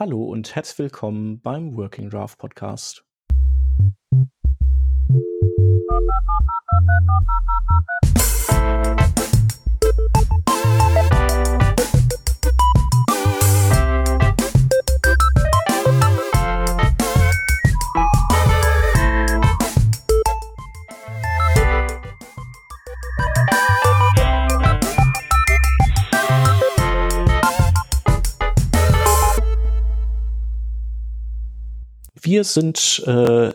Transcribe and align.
Hallo 0.00 0.24
und 0.24 0.56
herzlich 0.56 0.78
willkommen 0.78 1.42
beim 1.42 1.76
Working 1.76 2.08
Draft 2.08 2.38
Podcast. 2.38 3.04
Wir 32.30 32.44
sind 32.44 33.02
äh, 33.08 33.52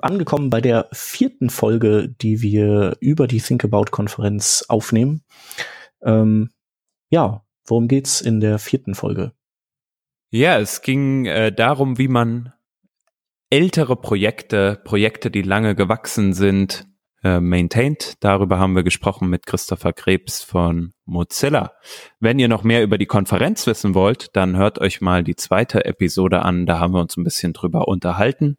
angekommen 0.00 0.48
bei 0.48 0.62
der 0.62 0.88
vierten 0.92 1.50
Folge, 1.50 2.08
die 2.08 2.40
wir 2.40 2.96
über 3.00 3.26
die 3.26 3.38
Think 3.38 3.64
About 3.64 3.90
Konferenz 3.90 4.64
aufnehmen. 4.66 5.22
Ähm, 6.02 6.48
ja, 7.10 7.44
worum 7.66 7.86
geht's 7.86 8.22
in 8.22 8.40
der 8.40 8.58
vierten 8.58 8.94
Folge? 8.94 9.32
Ja, 10.30 10.58
es 10.58 10.80
ging 10.80 11.26
äh, 11.26 11.52
darum, 11.52 11.98
wie 11.98 12.08
man 12.08 12.54
ältere 13.50 13.94
Projekte, 13.94 14.80
Projekte, 14.84 15.30
die 15.30 15.42
lange 15.42 15.74
gewachsen 15.74 16.32
sind, 16.32 16.86
äh, 17.24 17.40
maintained. 17.40 18.14
Darüber 18.20 18.58
haben 18.58 18.76
wir 18.76 18.82
gesprochen 18.82 19.28
mit 19.28 19.46
Christopher 19.46 19.92
Krebs 19.92 20.42
von 20.42 20.92
Mozilla. 21.06 21.72
Wenn 22.20 22.38
ihr 22.38 22.48
noch 22.48 22.62
mehr 22.62 22.82
über 22.82 22.98
die 22.98 23.06
Konferenz 23.06 23.66
wissen 23.66 23.94
wollt, 23.94 24.36
dann 24.36 24.56
hört 24.56 24.78
euch 24.78 25.00
mal 25.00 25.24
die 25.24 25.34
zweite 25.34 25.84
Episode 25.84 26.42
an. 26.42 26.66
Da 26.66 26.78
haben 26.78 26.92
wir 26.92 27.00
uns 27.00 27.16
ein 27.16 27.24
bisschen 27.24 27.52
drüber 27.52 27.88
unterhalten. 27.88 28.58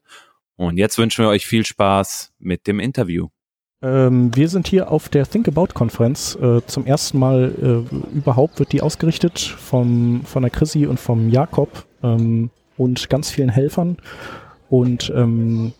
Und 0.57 0.77
jetzt 0.77 0.97
wünschen 0.97 1.23
wir 1.23 1.29
euch 1.29 1.45
viel 1.45 1.65
Spaß 1.65 2.33
mit 2.39 2.67
dem 2.67 2.79
Interview. 2.79 3.27
Ähm, 3.81 4.35
wir 4.35 4.49
sind 4.49 4.67
hier 4.67 4.91
auf 4.91 5.09
der 5.09 5.27
Think 5.27 5.47
About 5.47 5.67
Konferenz. 5.73 6.35
Äh, 6.41 6.61
zum 6.65 6.85
ersten 6.85 7.19
Mal 7.19 7.85
äh, 7.91 8.17
überhaupt 8.17 8.57
wird 8.59 8.71
die 8.71 8.81
ausgerichtet 8.81 9.39
vom, 9.39 10.23
von 10.25 10.41
der 10.41 10.49
Chrissy 10.49 10.87
und 10.87 10.99
vom 10.99 11.29
Jakob 11.29 11.85
ähm, 12.01 12.49
und 12.77 13.09
ganz 13.09 13.29
vielen 13.29 13.49
Helfern. 13.49 13.97
Und 14.69 15.13
ähm, 15.15 15.73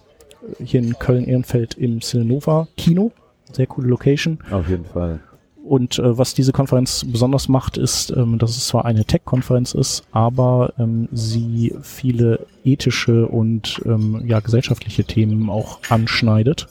hier 0.64 0.80
in 0.80 0.98
Köln-Ehrenfeld 0.98 1.76
im 1.76 2.02
Cinenova 2.02 2.68
Kino. 2.78 3.12
Sehr 3.52 3.68
coole 3.68 3.88
Location. 3.88 4.40
Auf 4.52 4.70
jeden 4.70 4.86
Fall. 4.86 5.20
Und 5.66 5.98
äh, 5.98 6.16
was 6.18 6.36
diese 6.36 6.52
Konferenz 6.52 7.04
besonders 7.08 7.48
macht, 7.48 7.78
ist, 7.78 8.12
ähm, 8.12 8.38
dass 8.38 8.52
es 8.52 8.68
zwar 8.68 8.86
eine 8.86 9.04
Tech-Konferenz 9.04 9.74
ist, 9.74 10.04
aber 10.12 10.74
ähm, 10.78 11.10
sie 11.12 11.74
viele 11.82 12.46
ethische 12.64 13.28
und 13.28 13.82
ähm, 13.86 14.24
ja, 14.28 14.40
gesellschaftliche 14.42 15.06
Themen 15.06 15.50
auch 15.50 15.80
anschneidet. 15.90 16.68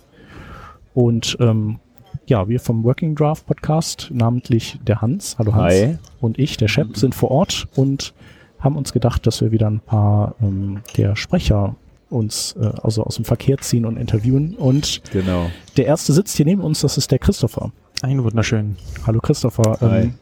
Und 0.94 1.36
ähm, 1.40 1.80
ja, 2.26 2.48
wir 2.48 2.60
vom 2.60 2.84
Working 2.84 3.16
Draft 3.16 3.46
Podcast, 3.46 4.10
namentlich 4.12 4.78
der 4.86 5.00
Hans, 5.00 5.38
hallo 5.38 5.54
Hans, 5.54 5.74
Hi. 5.74 5.98
und 6.20 6.38
ich, 6.38 6.56
der 6.56 6.68
Shep, 6.68 6.96
sind 6.96 7.16
vor 7.16 7.32
Ort 7.32 7.66
und 7.74 8.14
haben 8.60 8.76
uns 8.76 8.92
gedacht, 8.92 9.26
dass 9.26 9.40
wir 9.40 9.50
wieder 9.50 9.68
ein 9.68 9.80
paar 9.80 10.36
ähm, 10.40 10.82
der 10.96 11.16
Sprecher 11.16 11.74
uns 12.14 12.56
äh, 12.60 12.70
also 12.82 13.02
aus 13.04 13.16
dem 13.16 13.24
Verkehr 13.24 13.58
ziehen 13.58 13.84
und 13.84 13.96
interviewen. 13.96 14.54
Und 14.54 15.02
Genau. 15.12 15.50
der 15.76 15.86
erste 15.86 16.12
sitzt 16.12 16.36
hier 16.36 16.46
neben 16.46 16.62
uns, 16.62 16.80
das 16.80 16.96
ist 16.96 17.10
der 17.10 17.18
Christopher. 17.18 17.72
Ein 18.02 18.22
wunderschön. 18.22 18.76
Hallo 19.06 19.20
Christopher. 19.20 19.78
Hi. 19.80 20.02
Ähm, 20.02 20.14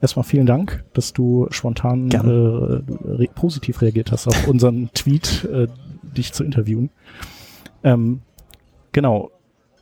erstmal 0.00 0.24
vielen 0.24 0.46
Dank, 0.46 0.84
dass 0.94 1.12
du 1.12 1.46
spontan 1.50 2.10
äh, 2.10 2.18
re 2.18 3.28
positiv 3.34 3.80
reagiert 3.82 4.12
hast 4.12 4.28
auf 4.28 4.48
unseren 4.48 4.90
Tweet, 4.94 5.44
äh, 5.52 5.66
dich 6.16 6.32
zu 6.32 6.44
interviewen. 6.44 6.90
Ähm, 7.84 8.20
genau. 8.92 9.30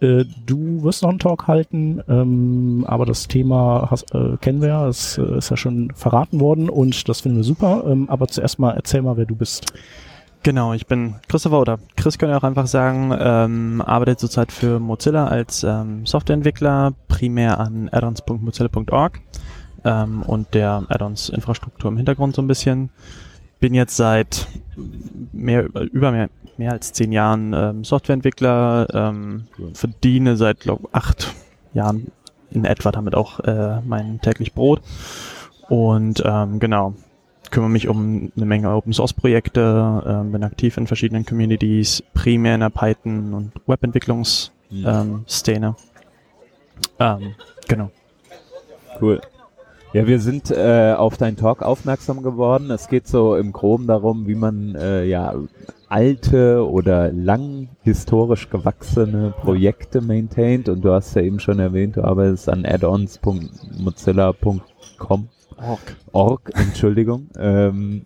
Äh, 0.01 0.25
du 0.47 0.83
wirst 0.83 1.03
noch 1.03 1.11
einen 1.11 1.19
Talk 1.19 1.47
halten, 1.47 2.01
ähm, 2.09 2.85
aber 2.87 3.05
das 3.05 3.29
Thema 3.29 3.89
hast, 3.91 4.15
äh, 4.15 4.37
kennen 4.41 4.63
wir 4.63 4.69
ja, 4.69 4.89
es 4.89 5.19
äh, 5.19 5.37
ist 5.39 5.51
ja 5.51 5.59
schon 5.59 5.93
verraten 5.95 6.41
worden 6.41 6.71
und 6.71 7.07
das 7.09 7.21
finden 7.21 7.39
wir 7.39 7.45
super. 7.45 7.85
Ähm, 7.87 8.09
aber 8.09 8.29
zuerst 8.29 8.59
mal 8.59 8.71
erzähl 8.73 9.03
mal, 9.03 9.17
wer 9.19 9.27
du 9.27 9.35
bist. 9.35 9.73
Genau, 10.43 10.73
ich 10.73 10.87
bin 10.87 11.17
Christopher 11.29 11.61
oder 11.61 11.79
Chris 11.97 12.17
können 12.17 12.33
wir 12.33 12.39
auch 12.39 12.45
einfach 12.45 12.67
sagen, 12.67 13.15
ähm, 13.19 13.83
arbeite 13.85 14.17
zurzeit 14.17 14.53
für 14.53 14.81
Mozilla 14.81 15.27
als 15.27 15.65
ähm, 15.65 16.07
Softwareentwickler, 16.07 16.95
primär 17.09 17.61
an 17.61 17.91
addons.mozilla.org 17.93 19.21
ähm, 19.85 20.23
und 20.23 20.55
der 20.55 20.85
Addons-Infrastruktur 20.89 21.91
im 21.91 21.99
Hintergrund 21.99 22.35
so 22.35 22.41
ein 22.41 22.47
bisschen. 22.47 22.89
Bin 23.61 23.75
jetzt 23.75 23.97
seit 23.97 24.49
mehr, 25.33 25.67
über 25.93 26.11
mehr, 26.11 26.31
mehr 26.57 26.73
als 26.73 26.95
zehn 26.95 27.13
Jahren 27.13 27.53
ähm, 27.53 27.85
Softwareentwickler, 27.85 28.87
ähm, 28.95 29.47
verdiene 29.75 30.39
seit 30.39 30.61
glaub, 30.61 30.89
acht 30.93 31.35
Jahren 31.75 32.07
in 32.51 32.65
etwa 32.65 32.91
damit 32.91 33.15
auch 33.15 33.41
äh, 33.41 33.83
mein 33.83 34.23
täglich 34.23 34.55
Brot. 34.55 34.81
Und 35.69 36.23
ähm, 36.25 36.59
genau, 36.59 36.95
kümmere 37.51 37.71
mich 37.71 37.89
um 37.89 38.31
eine 38.37 38.47
Menge 38.47 38.71
Open 38.71 38.93
Source 38.93 39.13
Projekte, 39.13 40.03
ähm, 40.07 40.31
bin 40.33 40.45
aktiv 40.45 40.77
in 40.77 40.87
verschiedenen 40.87 41.27
Communities, 41.27 42.03
primär 42.15 42.55
in 42.55 42.61
der 42.61 42.71
Python 42.71 43.35
und 43.35 43.53
Webentwicklungsszene. 43.67 44.53
Ähm, 44.73 45.25
Szene. 45.29 45.75
ähm, 46.99 47.35
genau. 47.69 47.91
Cool. 49.01 49.21
Ja, 49.93 50.07
wir 50.07 50.21
sind 50.21 50.53
äh, 50.53 50.95
auf 50.97 51.17
deinen 51.17 51.37
Talk 51.37 51.63
aufmerksam 51.63 52.23
geworden. 52.23 52.71
Es 52.71 52.87
geht 52.87 53.09
so 53.09 53.35
im 53.35 53.51
Groben 53.51 53.89
darum, 53.89 54.29
wie 54.29 54.37
man 54.37 54.77
äh, 54.77 55.05
ja 55.05 55.35
alte 55.89 56.65
oder 56.65 57.11
lang 57.11 57.67
historisch 57.83 58.51
gewachsene 58.51 59.35
Projekte 59.41 60.01
maintaint. 60.01 60.69
Und 60.69 60.83
du 60.83 60.93
hast 60.93 61.15
ja 61.15 61.23
eben 61.23 61.41
schon 61.41 61.59
erwähnt, 61.59 61.97
du 61.97 62.05
arbeitest 62.05 62.49
an 62.49 62.65
addons.mozilla.com 62.65 65.29
Org. 65.63 65.97
Org, 66.13 66.51
Entschuldigung. 66.55 67.29
Ähm, 67.39 68.05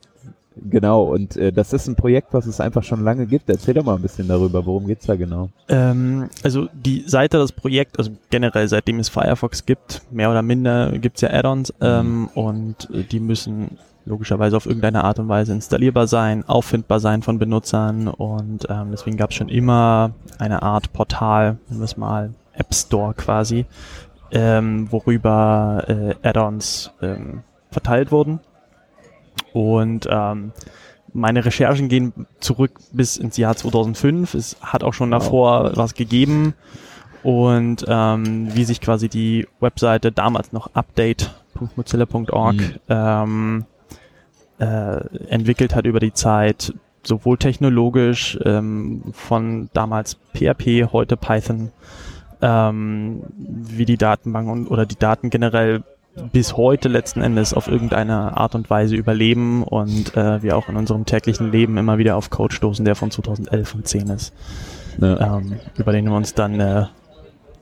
genau, 0.57 1.03
und 1.03 1.37
äh, 1.37 1.53
das 1.53 1.73
ist 1.73 1.89
ein 1.89 1.97
Projekt, 1.97 2.33
was 2.33 2.47
es 2.47 2.61
einfach 2.61 2.83
schon 2.83 3.03
lange 3.03 3.27
gibt. 3.27 3.49
Erzähl 3.51 3.75
doch 3.75 3.85
mal 3.85 3.97
ein 3.97 4.03
bisschen 4.03 4.29
darüber, 4.29 4.65
worum 4.65 4.87
geht's 4.87 5.07
da 5.07 5.17
genau? 5.17 5.51
Ähm, 5.69 6.29
also 6.43 6.69
die 6.73 7.05
Seite 7.07 7.39
des 7.39 7.53
Projekts, 7.53 7.99
also 7.99 8.13
generell 8.31 8.69
seitdem 8.69 8.99
es 8.99 9.09
Firefox 9.09 9.67
gibt, 9.67 10.03
mehr 10.11 10.31
oder 10.31 10.43
minder 10.43 10.93
gibt's 10.99 11.21
ja 11.21 11.31
Add-ons 11.31 11.75
ähm, 11.81 12.29
und 12.35 12.89
äh, 12.91 13.03
die 13.03 13.21
müssen 13.21 13.79
logischerweise 14.07 14.57
auf 14.57 14.67
irgendeine 14.67 15.05
Art 15.05 15.19
und 15.19 15.29
Weise 15.29 15.53
installierbar 15.53 16.07
sein, 16.07 16.47
auffindbar 16.47 17.01
sein 17.01 17.23
von 17.23 17.39
Benutzern 17.39 18.09
und 18.09 18.67
ähm, 18.69 18.89
deswegen 18.91 19.17
gab's 19.17 19.35
schon 19.35 19.49
immer 19.49 20.13
eine 20.39 20.63
Art 20.63 20.93
Portal, 20.93 21.59
nennen 21.69 21.81
wir 21.81 21.85
es 21.85 21.97
mal 21.97 22.35
App 22.53 22.75
Store 22.75 23.15
quasi, 23.15 23.67
ähm, 24.35 24.93
worüber 24.93 25.85
äh, 25.89 26.29
Add-ons 26.29 26.91
ähm, 27.01 27.43
verteilt 27.71 28.13
wurden. 28.13 28.41
Und 29.53 30.07
ähm, 30.11 30.53
meine 31.13 31.45
Recherchen 31.45 31.89
gehen 31.89 32.27
zurück 32.41 32.73
bis 32.93 33.17
ins 33.17 33.37
Jahr 33.37 33.57
2005. 33.57 34.35
Es 34.35 34.57
hat 34.61 34.83
auch 34.85 34.93
schon 34.93 35.11
davor 35.13 35.73
was 35.77 35.95
gegeben. 35.95 36.55
Und 37.23 37.85
ähm, 37.89 38.55
wie 38.55 38.65
sich 38.65 38.81
quasi 38.83 39.09
die 39.09 39.47
Webseite 39.61 40.13
damals 40.13 40.53
noch 40.53 40.75
update.mozilla.org 40.75 42.57
Mhm. 42.57 42.75
ähm, 42.89 43.65
äh, 44.59 45.01
entwickelt 45.29 45.75
hat 45.75 45.87
über 45.87 46.01
die 46.01 46.13
Zeit, 46.13 46.75
sowohl 47.03 47.39
technologisch 47.39 48.39
ähm, 48.45 49.03
von 49.13 49.71
damals 49.73 50.19
PHP, 50.35 50.93
heute 50.93 51.17
Python, 51.17 51.71
ähm, 52.45 53.23
wie 53.39 53.87
die 53.87 53.97
Datenbank 53.97 54.49
und, 54.51 54.67
oder 54.69 54.85
die 54.87 54.99
Daten 54.99 55.31
generell 55.31 55.83
bis 56.33 56.57
heute 56.57 56.89
letzten 56.89 57.23
Endes 57.23 57.55
auf 57.55 57.67
irgendeine 57.67 58.37
Art 58.37 58.55
und 58.55 58.71
Weise 58.71 58.95
überleben 58.95 59.65
und 59.65 60.17
äh, 60.17 60.43
wir 60.43 60.57
auch 60.57 60.69
in 60.69 60.77
unserem 60.77 61.07
täglichen 61.07 61.51
Leben 61.51 61.77
immer 61.77 61.99
wieder 61.99 62.17
auf 62.17 62.31
Code 62.31 62.55
stoßen, 62.55 62.85
der 62.85 62.95
von 62.95 63.11
2011 63.11 63.75
und 63.75 63.89
10 63.89 64.09
ist, 64.11 64.33
Ne? 64.99 65.19
ähm, 65.21 65.55
über 65.77 65.91
den 65.91 66.05
wir 66.05 66.15
uns 66.15 66.35
dann 66.35 66.61
äh, 66.61 66.85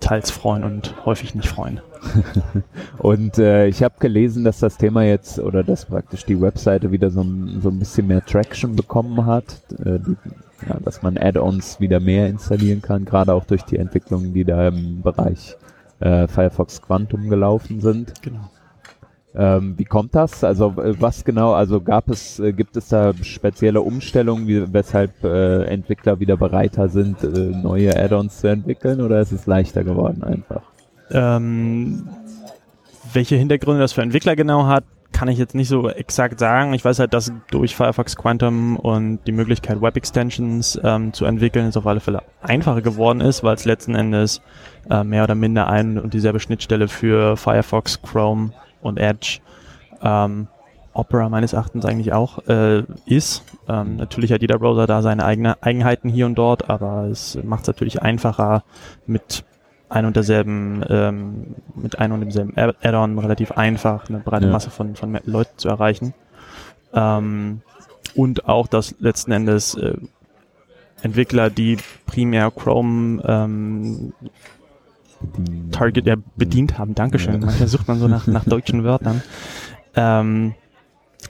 teils 0.00 0.31
freuen 0.31 0.64
und 0.64 0.94
häufig 1.06 1.34
nicht 1.34 1.49
freuen. 1.49 1.81
Und 2.99 3.38
äh, 3.38 3.69
ich 3.69 3.82
habe 3.84 3.94
gelesen, 4.00 4.43
dass 4.44 4.58
das 4.58 4.76
Thema 4.76 5.05
jetzt 5.05 5.38
oder 5.38 5.62
dass 5.62 5.84
praktisch 5.84 6.25
die 6.26 6.40
Webseite 6.40 6.90
wieder 6.90 7.11
so, 7.11 7.20
ein- 7.23 7.61
so 7.62 7.69
ein 7.69 7.79
bisschen 7.79 8.08
mehr 8.08 8.25
Traction 8.25 8.75
bekommen 8.75 9.25
hat, 9.25 9.61
äh, 9.84 9.99
die, 10.00 10.17
ja, 10.69 10.79
dass 10.81 11.03
man 11.03 11.19
Add-ons 11.19 11.81
wieder 11.81 12.00
mehr 12.00 12.29
installieren 12.29 12.82
kann, 12.82 13.05
gerade 13.05 13.35
auch 13.35 13.44
durch 13.44 13.62
die 13.62 13.76
Entwicklungen, 13.76 14.32
die 14.32 14.44
da 14.44 14.69
im 14.69 15.03
Bereich 15.03 15.56
äh, 16.00 16.26
Firefox 16.26 16.82
Quantum 16.82 17.29
gelaufen 17.29 17.81
sind. 17.81 18.12
Genau. 18.23 18.50
Ähm, 19.35 19.75
wie 19.79 19.85
kommt 19.85 20.14
das? 20.14 20.44
Also 20.44 20.75
äh, 20.76 21.00
was 21.00 21.25
genau, 21.25 21.53
also 21.55 21.81
gab 21.81 22.11
es, 22.11 22.38
äh, 22.38 22.53
gibt 22.53 22.76
es 22.76 22.88
da 22.88 23.14
spezielle 23.23 23.81
Umstellungen, 23.81 24.47
wie, 24.47 24.73
weshalb 24.73 25.25
äh, 25.25 25.64
Entwickler 25.64 26.20
wieder 26.20 26.37
bereiter 26.37 26.88
sind, 26.88 27.23
äh, 27.25 27.29
neue 27.29 27.97
Add-ons 27.97 28.41
zu 28.41 28.49
entwickeln 28.49 29.00
oder 29.00 29.20
ist 29.20 29.32
es 29.32 29.47
leichter 29.47 29.85
geworden 29.85 30.23
einfach? 30.23 30.62
Ähm, 31.11 32.08
welche 33.12 33.37
Hintergründe 33.37 33.81
das 33.81 33.93
für 33.93 34.03
Entwickler 34.03 34.37
genau 34.37 34.67
hat, 34.67 34.85
kann 35.22 35.28
ich 35.28 35.38
jetzt 35.38 35.54
nicht 35.54 35.69
so 35.69 35.88
exakt 35.88 36.40
sagen. 36.40 36.74
Ich 36.74 36.84
weiß 36.84 36.98
halt, 36.98 37.14
dass 37.14 37.32
durch 37.52 37.76
Firefox 37.76 38.16
Quantum 38.16 38.74
und 38.76 39.20
die 39.24 39.30
Möglichkeit, 39.30 39.80
Web 39.80 39.96
Extensions 39.96 40.80
ähm, 40.82 41.12
zu 41.12 41.26
entwickeln, 41.26 41.66
es 41.66 41.76
auf 41.76 41.86
alle 41.86 42.00
Fälle 42.00 42.24
einfacher 42.40 42.82
geworden 42.82 43.20
ist, 43.20 43.44
weil 43.44 43.54
es 43.54 43.64
letzten 43.64 43.94
Endes 43.94 44.42
äh, 44.90 45.04
mehr 45.04 45.22
oder 45.22 45.36
minder 45.36 45.69
ein 45.69 45.96
und 45.96 46.12
dieselbe 46.12 46.40
Schnittstelle 46.40 46.88
für 46.88 47.36
Firefox, 47.36 48.02
Chrome 48.02 48.50
und 48.80 48.98
Edge 48.98 49.38
ähm, 50.02 50.48
Opera 50.92 51.28
meines 51.28 51.52
Erachtens 51.52 51.84
eigentlich 51.84 52.12
auch 52.12 52.44
äh, 52.48 52.82
ist. 53.06 53.44
Ähm, 53.69 53.98
natürlich 53.98 54.32
hat 54.32 54.40
jeder 54.40 54.58
Browser 54.58 54.88
da 54.88 55.02
seine 55.02 55.24
eigene 55.24 55.62
Eigenheiten 55.62 56.08
hier 56.08 56.26
und 56.26 56.34
dort, 56.34 56.69
aber 56.69 57.04
es 57.04 57.38
macht 57.44 57.62
es 57.62 57.69
natürlich 57.69 58.02
einfacher 58.02 58.64
mit 59.06 59.44
ein 59.93 60.06
und 60.06 60.17
derselben, 60.17 60.83
ähm, 60.89 61.55
mit 61.75 61.99
einem 61.99 62.15
und 62.15 62.21
demselben 62.21 62.56
Add-on 62.56 63.19
relativ 63.19 63.53
einfach 63.53 64.09
eine 64.09 64.19
breite 64.19 64.47
ja. 64.47 64.53
Masse 64.53 64.71
von, 64.71 64.97
von 64.97 65.19
Leuten 65.25 65.59
zu 65.59 65.69
erreichen. 65.69 66.15
Ähm, 66.94 67.61
und 68.15 68.49
auch, 68.49 68.67
dass 68.67 68.94
letzten 69.00 69.33
Endes 69.33 69.75
äh, 69.75 69.94
Entwickler, 71.03 71.50
die 71.50 71.79
primär 72.06 72.50
Chrome 72.50 73.23
ähm, 73.27 74.12
Target 75.71 76.06
ja, 76.06 76.17
bedient 76.37 76.79
haben, 76.79 76.94
Dankeschön, 76.94 77.41
manchmal 77.41 77.69
sucht 77.69 77.87
man 77.87 77.99
so 77.99 78.09
nach, 78.09 78.27
nach 78.27 78.44
deutschen 78.44 78.85
Wörtern, 78.85 79.23
ähm, 79.94 80.55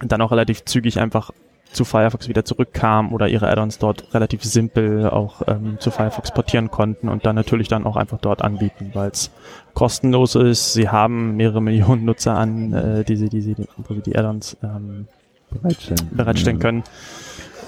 dann 0.00 0.20
auch 0.20 0.30
relativ 0.30 0.64
zügig 0.64 0.98
einfach 1.00 1.30
zu 1.72 1.84
Firefox 1.84 2.28
wieder 2.28 2.44
zurückkam 2.44 3.12
oder 3.12 3.28
ihre 3.28 3.48
Add-ons 3.48 3.78
dort 3.78 4.14
relativ 4.14 4.44
simpel 4.44 5.08
auch 5.08 5.42
ähm, 5.46 5.76
zu 5.78 5.90
Firefox 5.90 6.32
portieren 6.32 6.70
konnten 6.70 7.08
und 7.08 7.26
dann 7.26 7.34
natürlich 7.34 7.68
dann 7.68 7.84
auch 7.84 7.96
einfach 7.96 8.18
dort 8.18 8.42
anbieten, 8.42 8.90
weil 8.94 9.10
es 9.10 9.30
kostenlos 9.74 10.34
ist. 10.34 10.74
Sie 10.74 10.88
haben 10.88 11.36
mehrere 11.36 11.60
Millionen 11.62 12.04
Nutzer 12.04 12.34
an, 12.36 12.72
äh, 12.72 13.04
die 13.04 13.16
sie, 13.16 13.28
die 13.28 13.40
sie, 13.40 13.56
wo 13.76 13.94
sie 13.94 14.02
die 14.02 14.16
Add-ons 14.16 14.56
ähm, 14.62 15.06
bereitstellen, 15.50 16.08
bereitstellen 16.12 16.58
können. 16.58 16.84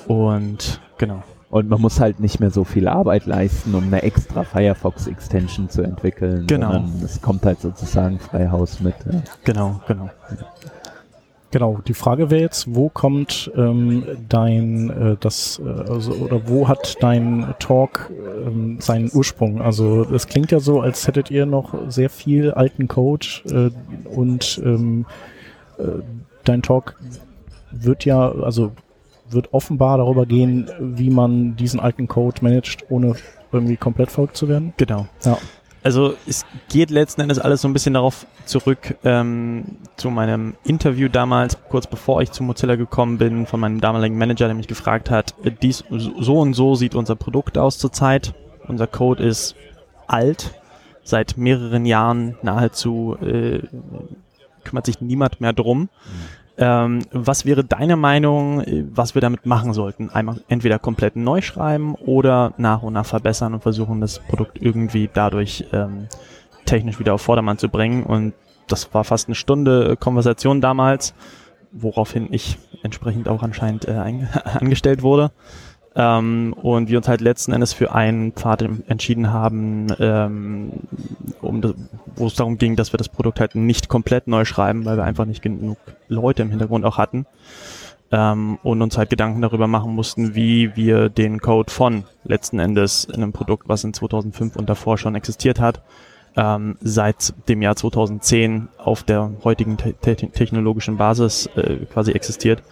Und 0.07 0.81
genau. 0.99 1.23
Und 1.51 1.69
man 1.69 1.81
muss 1.81 2.01
halt 2.01 2.19
nicht 2.19 2.41
mehr 2.41 2.51
so 2.51 2.65
viel 2.65 2.89
Arbeit 2.89 3.27
leisten, 3.27 3.77
um 3.77 3.85
eine 3.85 4.03
extra 4.03 4.43
Firefox 4.43 5.07
Extension 5.07 5.69
zu 5.69 5.83
entwickeln. 5.83 6.49
Genau. 6.49 6.85
Es 7.05 7.23
kommt 7.23 7.47
halt 7.47 7.61
sozusagen 7.61 8.19
frei 8.19 8.49
Haus 8.49 8.81
mit. 8.81 8.97
Ja. 9.09 9.23
Genau, 9.45 9.81
genau. 9.87 10.11
Genau, 11.55 11.79
die 11.87 11.95
Frage 11.95 12.33
wäre 12.33 12.41
jetzt, 12.41 12.75
wo 12.75 12.89
kommt 12.89 13.49
ähm, 13.55 14.03
dein 14.29 14.91
äh, 14.91 15.17
das 15.21 15.63
äh, 15.65 15.69
also 15.89 16.11
oder 16.15 16.49
wo 16.49 16.67
hat 16.67 16.97
dein 17.01 17.55
Talk 17.61 18.11
ähm, 18.45 18.79
seinen 18.81 19.09
Ursprung? 19.15 19.63
Also 19.63 20.03
es 20.03 20.27
klingt 20.27 20.51
ja 20.51 20.59
so, 20.59 20.81
als 20.81 21.07
hättet 21.07 21.31
ihr 21.31 21.47
noch 21.47 21.73
sehr 21.87 22.11
viel 22.11 22.51
alten 22.51 22.89
Code 22.89 23.27
äh, 23.45 23.71
und 24.09 24.61
ähm, 24.65 25.07
äh, 25.79 26.03
dein 26.43 26.61
Talk 26.63 26.97
wird 27.71 28.05
ja 28.05 28.33
also 28.33 28.73
wird 29.31 29.55
offenbar 29.55 29.99
darüber 29.99 30.27
gehen, 30.27 30.69
wie 30.81 31.11
man 31.11 31.55
diesen 31.55 31.79
alten 31.79 32.09
Code 32.09 32.39
managt, 32.41 32.87
ohne 32.91 33.15
irgendwie 33.53 33.77
komplett 33.77 34.11
verrückt 34.11 34.37
zu 34.37 34.49
werden. 34.49 34.75
Genau. 34.77 35.07
Ja. 35.25 35.39
Also 35.85 36.17
es 36.27 36.47
geht 36.71 36.91
letzten 36.91 37.21
Endes 37.21 37.39
alles 37.39 37.61
so 37.61 37.69
ein 37.69 37.75
bisschen 37.75 37.93
darauf 37.93 38.27
zurück 38.47 38.97
ähm, 39.05 39.77
zu 39.97 40.11
meinem 40.11 40.55
Interview 40.65 41.09
damals, 41.09 41.59
kurz 41.69 41.87
bevor 41.87 42.23
ich 42.23 42.33
zu 42.33 42.43
Mozilla 42.43 42.77
gekommen 42.77 43.19
bin, 43.19 43.45
von 43.45 43.61
meinem 43.61 43.83
damaligen 43.83 44.17
Manager, 44.17 44.47
der 44.47 44.55
mich 44.55 44.67
gefragt 44.67 45.11
hat, 45.11 45.35
äh, 45.45 45.51
dies, 45.51 45.85
so 45.91 46.41
und 46.41 46.55
so 46.55 46.75
sieht 46.75 46.95
unser 46.95 47.17
Produkt 47.17 47.59
aus 47.59 47.77
zurzeit. 47.77 48.35
Unser 48.67 48.87
Code 48.87 49.23
ist 49.23 49.57
alt, 50.07 50.59
seit 51.03 51.37
mehreren 51.37 51.85
Jahren 51.85 52.39
nahezu 52.41 53.19
äh, 53.21 53.61
kümmert 54.65 54.87
sich 54.87 55.03
niemand 55.03 55.43
mehr 55.43 55.53
drum. 55.53 55.81
Mhm. 55.81 55.89
Ähm, 56.57 57.01
was 57.11 57.45
wäre 57.45 57.65
deine 57.65 57.97
Meinung, 57.97 58.61
äh, 58.61 58.85
was 58.93 59.15
wir 59.15 59.21
damit 59.21 59.45
machen 59.45 59.73
sollten? 59.73 60.11
Einmal 60.11 60.41
entweder 60.49 60.79
komplett 60.79 61.17
neu 61.17 61.41
schreiben 61.41 61.95
oder 61.97 62.55
nach 62.59 62.83
und 62.83 62.93
nach 62.93 63.07
verbessern 63.07 63.55
und 63.55 63.63
versuchen, 63.63 64.01
das 64.01 64.21
Produkt 64.21 64.63
irgendwie 64.63 65.11
dadurch 65.13 65.65
ähm, 65.73 66.09
technisch 66.65 67.01
wieder 67.01 67.15
auf 67.15 67.23
Vordermann 67.23 67.59
zu 67.59 67.69
bringen. 67.69 68.05
Und 68.05 68.35
das 68.69 68.95
war 68.95 69.03
fast 69.03 69.29
eine 69.29 69.35
Stunde 69.35 69.97
Konversation 69.97 70.61
damals, 70.61 71.15
woraufhin 71.73 72.29
ich 72.33 72.59
entsprechend 72.85 73.29
auch 73.29 73.43
anscheinend 73.43 73.89
äh, 73.89 73.93
angestellt 74.61 75.03
wurde. 75.03 75.33
Ähm, 75.97 76.55
und 76.61 76.89
wir 76.89 76.99
uns 76.99 77.09
halt 77.09 77.21
letzten 77.21 77.53
Endes 77.53 77.73
für 77.73 77.95
einen 77.95 78.33
Pfad 78.33 78.63
entschieden 78.89 79.33
haben, 79.33 79.87
ähm, 80.01 80.73
um 81.41 81.63
wo 82.17 82.27
es 82.27 82.35
darum 82.35 82.59
ging, 82.59 82.77
dass 82.77 82.93
wir 82.93 82.99
das 82.99 83.09
Produkt 83.09 83.41
halt 83.41 83.55
nicht 83.55 83.89
komplett 83.89 84.27
neu 84.27 84.45
schreiben, 84.45 84.85
weil 84.85 84.97
wir 84.97 85.05
einfach 85.05 85.25
nicht 85.25 85.43
genug 85.43 85.79
Leute 86.09 86.43
im 86.43 86.51
Hintergrund 86.51 86.85
auch 86.85 86.99
hatten. 86.99 87.27
Ähm, 88.11 88.59
und 88.63 88.83
uns 88.83 88.99
halt 88.99 89.11
Gedanken 89.11 89.41
darüber 89.41 89.67
machen 89.67 89.95
mussten, 89.95 90.35
wie 90.35 90.77
wir 90.77 91.09
den 91.09 91.41
Code 91.41 91.73
von 91.73 92.05
letzten 92.25 92.59
Endes 92.59 93.05
in 93.05 93.23
einem 93.23 93.33
Produkt, 93.33 93.69
was 93.69 93.83
in 93.83 93.95
2005 93.95 94.57
und 94.57 94.69
davor 94.69 94.99
schon 94.99 95.15
existiert 95.15 95.59
hat, 95.59 95.81
ähm, 96.37 96.77
seit 96.81 97.35
dem 97.49 97.63
Jahr 97.63 97.77
2010 97.77 98.69
auf 98.79 99.03
der 99.05 99.31
heutigen 99.43 99.77
te 99.77 99.95
technologischen 99.95 100.97
Basis 100.97 101.47
äh, 101.57 101.77
quasi 101.93 102.13
existiert, 102.13 102.63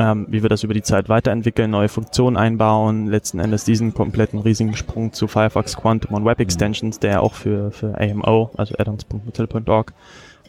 ähm, 0.00 0.26
wie 0.30 0.40
wir 0.40 0.48
das 0.48 0.62
über 0.62 0.72
die 0.72 0.82
Zeit 0.82 1.10
weiterentwickeln, 1.10 1.70
neue 1.70 1.90
Funktionen 1.90 2.38
einbauen, 2.38 3.08
letzten 3.08 3.38
Endes 3.38 3.64
diesen 3.64 3.92
kompletten 3.92 4.38
riesigen 4.38 4.74
Sprung 4.74 5.12
zu 5.12 5.28
Firefox 5.28 5.76
Quantum 5.76 6.16
und 6.16 6.24
Web 6.24 6.38
mhm. 6.38 6.44
Extensions, 6.44 7.00
der 7.00 7.22
auch 7.22 7.34
für, 7.34 7.70
für 7.70 8.00
AMO, 8.00 8.50
also 8.56 8.74
addons.mozilla.org, 8.78 9.92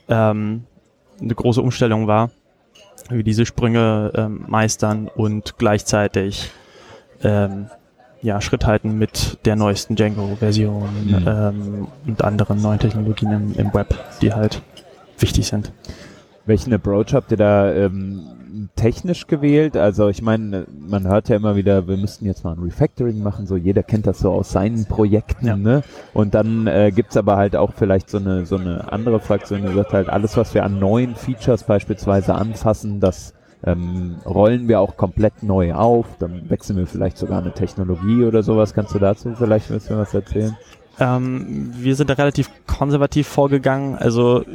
ähm, 0.08 0.64
eine 1.20 1.36
große 1.36 1.62
Umstellung 1.62 2.08
war, 2.08 2.32
wie 3.10 3.18
wir 3.18 3.24
diese 3.26 3.46
Sprünge 3.46 4.14
ähm, 4.16 4.46
meistern 4.48 5.10
und 5.14 5.58
gleichzeitig 5.58 6.50
ähm, 7.22 7.66
ja, 8.22 8.40
Schritt 8.40 8.66
halten 8.66 8.98
mit 8.98 9.40
der 9.44 9.58
neuesten 9.58 9.98
Django-Version 9.98 10.90
mhm. 11.08 11.28
ähm, 11.28 11.88
und 12.08 12.24
anderen 12.24 12.62
neuen 12.62 12.80
Technologien 12.80 13.32
im, 13.34 13.54
im 13.56 13.74
Web, 13.74 13.96
die 14.22 14.32
halt 14.32 14.62
wichtig 15.20 15.48
sind. 15.48 15.74
Welchen 16.46 16.74
Approach 16.74 17.14
habt 17.14 17.32
ihr 17.32 17.38
da 17.38 17.70
ähm, 17.74 18.22
technisch 18.76 19.28
gewählt? 19.28 19.78
Also 19.78 20.10
ich 20.10 20.22
meine, 20.22 20.66
man 20.70 21.08
hört 21.08 21.30
ja 21.30 21.36
immer 21.36 21.56
wieder, 21.56 21.88
wir 21.88 21.98
müssten 21.98 22.26
jetzt 22.26 22.44
mal 22.44 22.54
ein 22.54 22.64
Refactoring 22.64 23.22
machen, 23.22 23.48
so 23.48 23.56
jeder 23.56 23.84
kennt 23.84 24.08
das 24.08 24.20
so 24.20 24.32
aus 24.32 24.52
seinen 24.52 24.86
Projekten, 24.86 25.48
ja. 25.48 25.56
ne? 25.56 25.84
Und 26.14 26.34
dann 26.34 26.68
äh, 26.68 26.92
gibt's 26.94 27.18
aber 27.18 27.38
halt 27.38 27.56
auch 27.56 27.74
vielleicht 27.74 28.10
so 28.10 28.18
eine 28.18 28.46
so 28.46 28.58
eine 28.58 28.92
andere 28.92 29.20
Fraktion, 29.20 29.66
die 29.66 29.74
sagt 29.74 29.94
halt, 29.94 30.10
alles, 30.10 30.38
was 30.38 30.54
wir 30.54 30.64
an 30.64 30.80
neuen 30.80 31.16
Features 31.16 31.64
beispielsweise 31.64 32.36
anfassen, 32.36 33.00
das 33.00 33.34
ähm, 33.64 34.18
rollen 34.26 34.68
wir 34.68 34.80
auch 34.80 34.98
komplett 34.98 35.44
neu 35.44 35.74
auf, 35.74 36.06
dann 36.20 36.50
wechseln 36.50 36.78
wir 36.78 36.88
vielleicht 36.88 37.18
sogar 37.18 37.42
eine 37.42 37.52
Technologie 37.52 38.24
oder 38.24 38.44
sowas. 38.44 38.74
Kannst 38.74 38.96
du 38.96 39.00
dazu 39.00 39.34
vielleicht 39.36 39.70
ein 39.70 39.76
bisschen 39.76 39.98
was 39.98 40.14
erzählen? 40.14 40.58
Ähm, 41.02 41.74
wir 41.76 41.96
sind 41.96 42.12
da 42.12 42.14
relativ 42.14 42.52
konservativ 42.68 43.28
vorgegangen, 43.28 43.96
also 43.96 44.46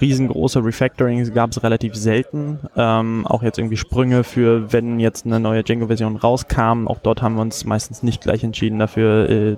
riesengroße 0.00 0.64
Refactorings 0.64 1.32
gab 1.32 1.52
es 1.52 1.62
relativ 1.62 1.94
selten. 1.94 2.58
Ähm, 2.76 3.24
auch 3.28 3.44
jetzt 3.44 3.58
irgendwie 3.58 3.76
Sprünge 3.76 4.24
für, 4.24 4.72
wenn 4.72 4.98
jetzt 4.98 5.24
eine 5.24 5.38
neue 5.38 5.62
Django-Version 5.62 6.16
rauskam, 6.16 6.88
auch 6.88 6.98
dort 6.98 7.22
haben 7.22 7.36
wir 7.36 7.42
uns 7.42 7.64
meistens 7.64 8.02
nicht 8.02 8.22
gleich 8.22 8.42
entschieden 8.42 8.80
dafür, 8.80 9.30
äh, 9.30 9.56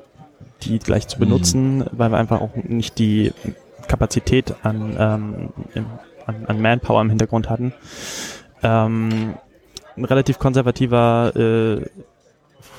die 0.63 0.79
gleich 0.79 1.09
zu 1.09 1.19
benutzen, 1.19 1.79
mhm. 1.79 1.85
weil 1.93 2.11
wir 2.11 2.19
einfach 2.19 2.43
auch 2.43 2.55
nicht 2.55 2.99
die 2.99 3.33
Kapazität 3.89 4.55
an, 4.63 4.95
ähm, 4.99 5.49
im, 5.75 5.87
an, 6.27 6.45
an 6.49 6.61
Manpower 6.61 7.01
im 7.01 7.09
Hintergrund 7.09 7.49
hatten. 7.49 7.73
Ähm, 8.63 9.37
ein 9.97 10.05
relativ 10.05 10.39
konservativer 10.39 11.33
äh, 11.35 11.87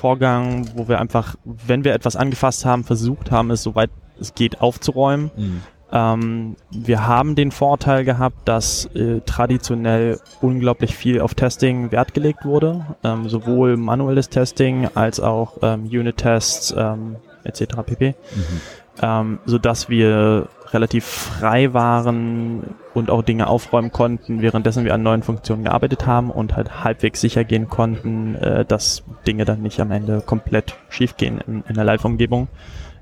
Vorgang, 0.00 0.70
wo 0.76 0.88
wir 0.88 1.00
einfach, 1.00 1.36
wenn 1.44 1.84
wir 1.84 1.94
etwas 1.94 2.16
angefasst 2.16 2.64
haben, 2.64 2.84
versucht 2.84 3.30
haben, 3.30 3.50
es 3.50 3.62
soweit 3.62 3.90
es 4.20 4.34
geht 4.34 4.60
aufzuräumen. 4.60 5.30
Mhm. 5.36 5.62
Ähm, 5.90 6.56
wir 6.70 7.06
haben 7.06 7.34
den 7.34 7.50
Vorteil 7.50 8.04
gehabt, 8.04 8.46
dass 8.46 8.86
äh, 8.94 9.20
traditionell 9.24 10.20
unglaublich 10.42 10.94
viel 10.94 11.20
auf 11.20 11.34
Testing 11.34 11.90
Wert 11.92 12.12
gelegt 12.12 12.44
wurde, 12.44 12.84
ähm, 13.04 13.28
sowohl 13.28 13.76
manuelles 13.76 14.28
Testing 14.28 14.88
als 14.94 15.18
auch 15.18 15.56
ähm, 15.62 15.84
Unit-Tests 15.84 16.74
ähm, 16.76 17.16
etc. 17.44 17.64
pp. 17.86 18.08
Mhm. 18.10 18.60
Ähm, 19.00 19.38
so 19.46 19.58
dass 19.58 19.88
wir 19.88 20.48
relativ 20.72 21.04
frei 21.04 21.72
waren 21.72 22.74
und 22.98 23.10
auch 23.10 23.22
Dinge 23.22 23.46
aufräumen 23.46 23.92
konnten, 23.92 24.42
währenddessen 24.42 24.84
wir 24.84 24.94
an 24.94 25.02
neuen 25.02 25.22
Funktionen 25.22 25.64
gearbeitet 25.64 26.06
haben 26.06 26.30
und 26.30 26.56
halt 26.56 26.84
halbwegs 26.84 27.20
sicher 27.20 27.44
gehen 27.44 27.68
konnten, 27.68 28.34
äh, 28.36 28.64
dass 28.64 29.04
Dinge 29.26 29.44
dann 29.44 29.62
nicht 29.62 29.80
am 29.80 29.90
Ende 29.90 30.20
komplett 30.20 30.76
schiefgehen 30.88 31.40
in, 31.46 31.64
in 31.68 31.74
der 31.74 31.84
Live-Umgebung. 31.84 32.48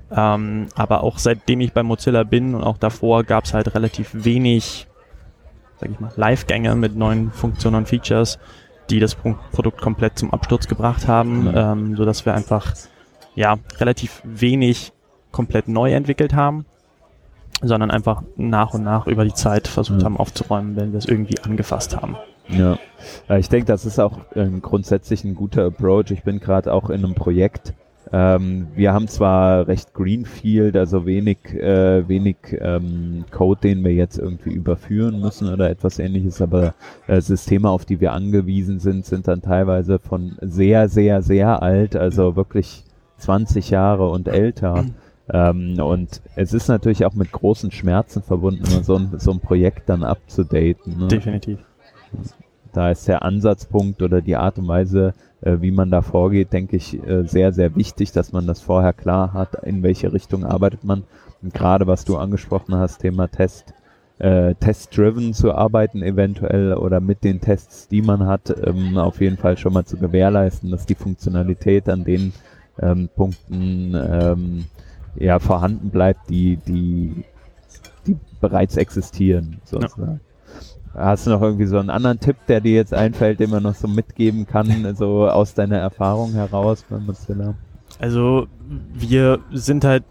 Ähm, 0.09 0.67
aber 0.75 1.03
auch 1.03 1.17
seitdem 1.17 1.59
ich 1.59 1.73
bei 1.73 1.83
Mozilla 1.83 2.23
bin 2.23 2.55
und 2.55 2.63
auch 2.63 2.77
davor 2.77 3.23
gab 3.23 3.43
es 3.43 3.53
halt 3.53 3.73
relativ 3.75 4.11
wenig, 4.13 4.87
sag 5.79 5.89
ich 5.89 5.99
mal, 5.99 6.11
Live-Gänge 6.15 6.75
mit 6.75 6.95
neuen 6.95 7.31
Funktionen 7.31 7.75
und 7.75 7.89
Features, 7.89 8.39
die 8.89 8.99
das 8.99 9.15
Produkt 9.15 9.81
komplett 9.81 10.17
zum 10.17 10.31
Absturz 10.31 10.67
gebracht 10.67 11.07
haben, 11.07 11.49
mhm. 11.49 11.53
ähm, 11.55 11.95
so 11.97 12.05
dass 12.05 12.25
wir 12.25 12.33
einfach 12.33 12.73
ja 13.35 13.57
relativ 13.79 14.21
wenig 14.23 14.93
komplett 15.31 15.67
neu 15.67 15.91
entwickelt 15.93 16.33
haben 16.33 16.65
sondern 17.61 17.91
einfach 17.91 18.23
nach 18.35 18.73
und 18.73 18.83
nach 18.83 19.07
über 19.07 19.25
die 19.25 19.33
Zeit 19.33 19.67
versucht 19.67 19.99
Ja. 20.01 20.05
haben 20.05 20.17
aufzuräumen, 20.17 20.75
wenn 20.75 20.91
wir 20.91 20.99
es 20.99 21.05
irgendwie 21.05 21.39
angefasst 21.39 21.95
haben. 21.95 22.15
Ja, 22.49 22.77
ich 23.37 23.49
denke, 23.49 23.65
das 23.65 23.85
ist 23.85 23.99
auch 23.99 24.19
ähm, 24.35 24.61
grundsätzlich 24.61 25.23
ein 25.25 25.35
guter 25.35 25.65
Approach. 25.65 26.11
Ich 26.11 26.23
bin 26.23 26.39
gerade 26.39 26.71
auch 26.73 26.89
in 26.89 27.03
einem 27.03 27.13
Projekt. 27.13 27.73
Ähm, 28.13 28.67
wir 28.73 28.93
haben 28.93 29.09
zwar 29.09 29.67
recht 29.67 29.93
Greenfield, 29.93 30.77
also 30.77 31.05
wenig, 31.05 31.39
äh, 31.53 32.07
wenig 32.07 32.37
ähm, 32.57 33.25
Code, 33.31 33.59
den 33.61 33.83
wir 33.83 33.93
jetzt 33.93 34.17
irgendwie 34.17 34.51
überführen 34.51 35.19
müssen 35.19 35.51
oder 35.51 35.69
etwas 35.69 35.99
ähnliches, 35.99 36.41
aber 36.41 36.73
äh, 37.07 37.19
Systeme, 37.19 37.69
auf 37.69 37.83
die 37.83 37.99
wir 37.99 38.13
angewiesen 38.13 38.79
sind, 38.79 39.05
sind 39.05 39.27
dann 39.27 39.41
teilweise 39.41 39.99
von 39.99 40.37
sehr, 40.39 40.87
sehr, 40.87 41.21
sehr 41.21 41.61
alt, 41.61 41.97
also 41.97 42.37
wirklich 42.37 42.85
20 43.17 43.71
Jahre 43.71 44.07
und 44.09 44.29
älter. 44.29 44.85
Ähm, 45.29 45.79
und 45.79 46.21
es 46.35 46.53
ist 46.53 46.67
natürlich 46.67 47.05
auch 47.05 47.13
mit 47.13 47.31
großen 47.31 47.71
Schmerzen 47.71 48.21
verbunden, 48.21 48.65
so 48.83 48.95
ein, 48.95 49.11
so 49.17 49.31
ein 49.31 49.39
Projekt 49.39 49.89
dann 49.89 50.03
abzudaten. 50.03 50.97
Ne? 50.97 51.07
Definitiv. 51.07 51.59
Da 52.73 52.91
ist 52.91 53.07
der 53.07 53.23
Ansatzpunkt 53.23 54.01
oder 54.01 54.21
die 54.21 54.35
Art 54.35 54.57
und 54.57 54.67
Weise, 54.67 55.13
äh, 55.41 55.57
wie 55.59 55.71
man 55.71 55.91
da 55.91 56.01
vorgeht, 56.01 56.53
denke 56.53 56.77
ich, 56.77 57.01
äh, 57.05 57.23
sehr, 57.23 57.51
sehr 57.51 57.75
wichtig, 57.75 58.11
dass 58.11 58.31
man 58.31 58.47
das 58.47 58.61
vorher 58.61 58.93
klar 58.93 59.33
hat, 59.33 59.65
in 59.65 59.83
welche 59.83 60.13
Richtung 60.13 60.45
arbeitet 60.45 60.83
man. 60.83 61.03
Und 61.41 61.53
gerade 61.53 61.87
was 61.87 62.05
du 62.05 62.17
angesprochen 62.17 62.75
hast, 62.75 62.99
Thema 62.99 63.27
Test, 63.27 63.73
äh, 64.19 64.55
Test-driven 64.55 65.33
zu 65.33 65.53
arbeiten 65.53 66.01
eventuell 66.01 66.73
oder 66.73 66.99
mit 66.99 67.23
den 67.23 67.41
Tests, 67.41 67.87
die 67.87 68.01
man 68.01 68.25
hat, 68.25 68.55
ähm, 68.65 68.97
auf 68.97 69.21
jeden 69.21 69.37
Fall 69.37 69.57
schon 69.57 69.73
mal 69.73 69.85
zu 69.85 69.97
gewährleisten, 69.97 70.71
dass 70.71 70.85
die 70.85 70.95
Funktionalität 70.95 71.87
an 71.89 72.03
den 72.03 72.33
ähm, 72.79 73.09
Punkten 73.15 73.93
ähm, 73.95 74.65
ja 75.19 75.39
vorhanden 75.39 75.89
bleibt, 75.89 76.29
die, 76.29 76.57
die, 76.67 77.23
die 78.05 78.17
bereits 78.39 78.77
existieren, 78.77 79.59
sozusagen. 79.63 80.21
Hast 80.93 81.27
du 81.27 81.31
noch 81.31 81.41
irgendwie 81.41 81.65
so 81.67 81.77
einen 81.77 81.91
anderen 81.91 82.19
Tipp, 82.19 82.37
der 82.47 82.59
dir 82.59 82.73
jetzt 82.73 82.93
einfällt, 82.93 83.39
den 83.39 83.51
man 83.51 83.61
noch 83.63 83.75
so 83.75 83.87
mitgeben 83.87 84.47
kann, 84.47 84.95
so 84.95 85.29
aus 85.29 85.53
deiner 85.53 85.77
Erfahrung 85.77 86.31
heraus 86.33 86.83
bei 86.89 86.97
Mozilla? 86.97 87.53
Also 87.99 88.47
wir 88.93 89.39
sind 89.51 89.83
halt, 89.83 90.03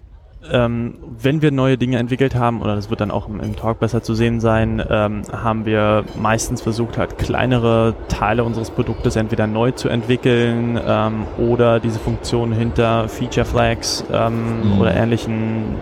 ähm, 0.52 0.94
wenn 1.20 1.42
wir 1.42 1.50
neue 1.50 1.78
Dinge 1.78 1.98
entwickelt 1.98 2.34
haben, 2.34 2.60
oder 2.62 2.74
das 2.76 2.90
wird 2.90 3.00
dann 3.00 3.10
auch 3.10 3.28
im, 3.28 3.40
im 3.40 3.56
Talk 3.56 3.80
besser 3.80 4.02
zu 4.02 4.14
sehen 4.14 4.40
sein, 4.40 4.82
ähm, 4.88 5.22
haben 5.32 5.66
wir 5.66 6.04
meistens 6.20 6.62
versucht, 6.62 6.98
halt 6.98 7.18
kleinere 7.18 7.94
Teile 8.08 8.44
unseres 8.44 8.70
Produktes 8.70 9.16
entweder 9.16 9.46
neu 9.46 9.70
zu 9.72 9.88
entwickeln 9.88 10.80
ähm, 10.84 11.24
oder 11.38 11.80
diese 11.80 11.98
Funktion 11.98 12.52
hinter 12.52 13.08
Feature 13.08 13.46
Flags 13.46 14.04
ähm, 14.12 14.74
Mhm. 14.74 14.80
oder 14.80 14.94
ähnlichen 14.94 15.76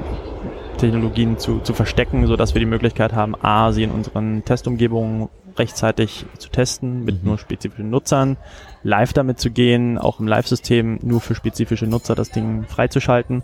Technologien 0.78 1.38
zu, 1.38 1.60
zu 1.60 1.72
verstecken, 1.72 2.26
so 2.26 2.36
dass 2.36 2.54
wir 2.54 2.60
die 2.60 2.66
Möglichkeit 2.66 3.12
haben, 3.12 3.34
A, 3.40 3.72
sie 3.72 3.84
in 3.84 3.90
unseren 3.90 4.44
Testumgebungen 4.44 5.28
rechtzeitig 5.56 6.26
zu 6.38 6.48
testen 6.48 7.04
mit 7.04 7.22
Mhm. 7.22 7.28
nur 7.30 7.38
spezifischen 7.38 7.90
Nutzern, 7.90 8.36
live 8.82 9.12
damit 9.12 9.38
zu 9.38 9.50
gehen, 9.50 9.98
auch 9.98 10.18
im 10.18 10.26
Live-System 10.26 10.98
nur 11.02 11.20
für 11.20 11.34
spezifische 11.34 11.86
Nutzer 11.86 12.14
das 12.14 12.30
Ding 12.30 12.64
freizuschalten 12.68 13.42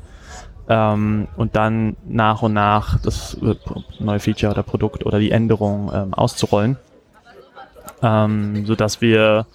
ähm, 0.71 1.27
und 1.37 1.57
dann 1.57 1.97
nach 2.09 2.41
und 2.43 2.53
nach 2.55 2.99
das 3.03 3.37
neue 3.99 4.21
Feature 4.21 4.53
oder 4.53 4.63
Produkt 4.63 5.05
oder 5.05 5.19
die 5.19 5.33
Änderung 5.33 5.91
ähm, 5.93 6.15
auszurollen, 6.15 6.79
ähm, 8.03 8.65
so 8.67 8.75
dass 8.77 9.01
wir 9.01 9.47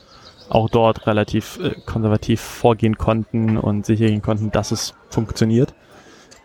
auch 0.49 0.69
dort 0.69 1.07
relativ 1.07 1.57
äh, 1.63 1.71
konservativ 1.85 2.41
vorgehen 2.41 2.97
konnten 2.97 3.57
und 3.57 3.85
sicher 3.85 4.05
gehen 4.07 4.21
konnten, 4.21 4.51
dass 4.51 4.71
es 4.71 4.93
funktioniert. 5.09 5.73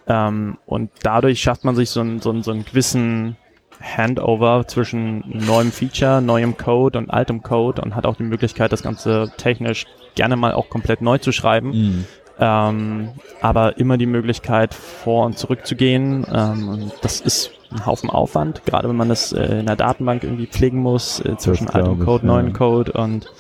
Ähm, 0.07 0.57
und 0.67 0.91
dadurch 1.03 1.41
schafft 1.43 1.65
man 1.65 1.75
sich 1.77 1.91
so, 1.91 2.01
einen- 2.01 2.21
so, 2.21 2.31
einen- 2.31 2.43
so 2.43 2.51
einen 2.53 2.65
gewissen 2.65 3.37
Handover 3.81 4.67
zwischen 4.69 5.25
neuem 5.47 5.73
Feature, 5.73 6.23
neuem 6.23 6.57
Code 6.57 6.99
und 6.99 7.11
altem 7.11 7.43
Code 7.43 7.83
und 7.83 7.95
hat 7.95 8.07
auch 8.07 8.17
die 8.17 8.23
Möglichkeit, 8.23 8.73
das 8.73 8.83
Ganze 8.83 9.33
technisch 9.37 9.87
gerne 10.15 10.37
mal 10.37 10.53
auch 10.53 10.69
komplett 10.69 11.01
neu 11.03 11.19
zu 11.19 11.33
schreiben. 11.33 11.71
Mhm. 11.71 12.05
Ähm, 12.43 13.11
aber 13.43 13.77
immer 13.79 13.99
die 13.99 14.07
Möglichkeit, 14.07 14.73
vor 14.73 15.27
und 15.27 15.39
zurück 15.39 15.67
zu 15.67 15.77
gehen. 15.77 16.27
Ähm, 16.33 16.69
und 16.69 16.93
das 17.03 17.21
ist 17.21 17.51
ein 17.71 17.85
Haufen 17.87 18.11
Aufwand, 18.11 18.65
gerade 18.65 18.89
wenn 18.89 18.97
man 18.97 19.09
das 19.09 19.33
äh, 19.33 19.61
in 19.61 19.67
der 19.67 19.77
Datenbank 19.77 20.25
irgendwie 20.25 20.47
pflegen 20.47 20.79
muss, 20.79 21.21
äh, 21.21 21.37
zwischen 21.37 21.69
altem 21.69 22.01
ich, 22.01 22.05
Code, 22.05 22.27
ja. 22.27 22.33
neuen 22.33 22.53
Code 22.53 22.93
und 22.93 23.31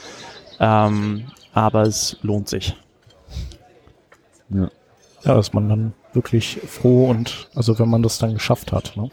ähm, 0.61 1.25
aber 1.53 1.83
es 1.83 2.19
lohnt 2.23 2.49
sich. 2.49 2.77
Ja, 4.51 5.39
ist 5.39 5.55
man 5.55 5.69
dann 5.69 5.93
wirklich 6.13 6.61
froh 6.67 7.09
und 7.09 7.49
also 7.55 7.79
wenn 7.79 7.89
man 7.89 8.03
das 8.03 8.19
dann 8.19 8.35
geschafft 8.35 8.73
hat, 8.73 8.97
ne? 8.97 9.11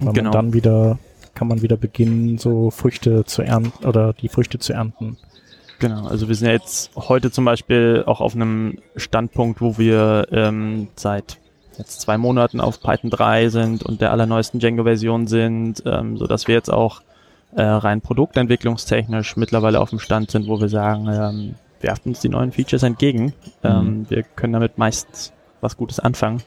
Weil 0.00 0.12
Genau. 0.12 0.30
man 0.30 0.32
dann 0.32 0.52
wieder 0.52 0.98
kann 1.34 1.46
man 1.48 1.62
wieder 1.62 1.76
beginnen, 1.76 2.36
so 2.38 2.70
Früchte 2.70 3.24
zu 3.24 3.42
ernten 3.42 3.86
oder 3.86 4.12
die 4.12 4.28
Früchte 4.28 4.58
zu 4.58 4.72
ernten. 4.72 5.18
Genau, 5.78 6.08
also 6.08 6.28
wir 6.28 6.34
sind 6.34 6.48
ja 6.48 6.54
jetzt 6.54 6.90
heute 6.96 7.30
zum 7.30 7.44
Beispiel 7.44 8.02
auch 8.06 8.20
auf 8.20 8.34
einem 8.34 8.78
Standpunkt, 8.96 9.60
wo 9.60 9.78
wir 9.78 10.26
ähm, 10.32 10.88
seit 10.96 11.38
jetzt 11.78 12.00
zwei 12.00 12.18
Monaten 12.18 12.60
auf 12.60 12.80
Python 12.80 13.10
3 13.10 13.48
sind 13.50 13.84
und 13.84 14.00
der 14.00 14.10
allerneuesten 14.10 14.58
Django-Version 14.58 15.28
sind, 15.28 15.82
ähm, 15.86 16.16
so 16.16 16.26
dass 16.26 16.48
wir 16.48 16.56
jetzt 16.56 16.72
auch 16.72 17.02
äh, 17.54 17.62
rein 17.62 18.00
produktentwicklungstechnisch 18.00 19.36
mittlerweile 19.36 19.80
auf 19.80 19.90
dem 19.90 20.00
Stand 20.00 20.32
sind, 20.32 20.48
wo 20.48 20.60
wir 20.60 20.68
sagen, 20.68 21.08
ähm, 21.08 21.54
werft 21.80 22.06
uns 22.06 22.20
die 22.20 22.28
neuen 22.28 22.50
Features 22.50 22.82
entgegen. 22.82 23.32
Ähm, 23.62 24.06
wir 24.08 24.24
können 24.24 24.54
damit 24.54 24.78
meist 24.78 25.32
was 25.60 25.76
Gutes 25.76 26.00
anfangen, 26.00 26.42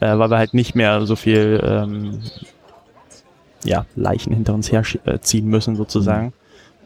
äh, 0.00 0.16
weil 0.16 0.30
wir 0.30 0.38
halt 0.38 0.54
nicht 0.54 0.74
mehr 0.74 1.06
so 1.06 1.16
viel 1.16 1.60
ähm, 1.62 2.22
ja, 3.64 3.84
Leichen 3.94 4.32
hinter 4.32 4.54
uns 4.54 4.72
herziehen 4.72 5.46
müssen 5.46 5.76
sozusagen. 5.76 6.32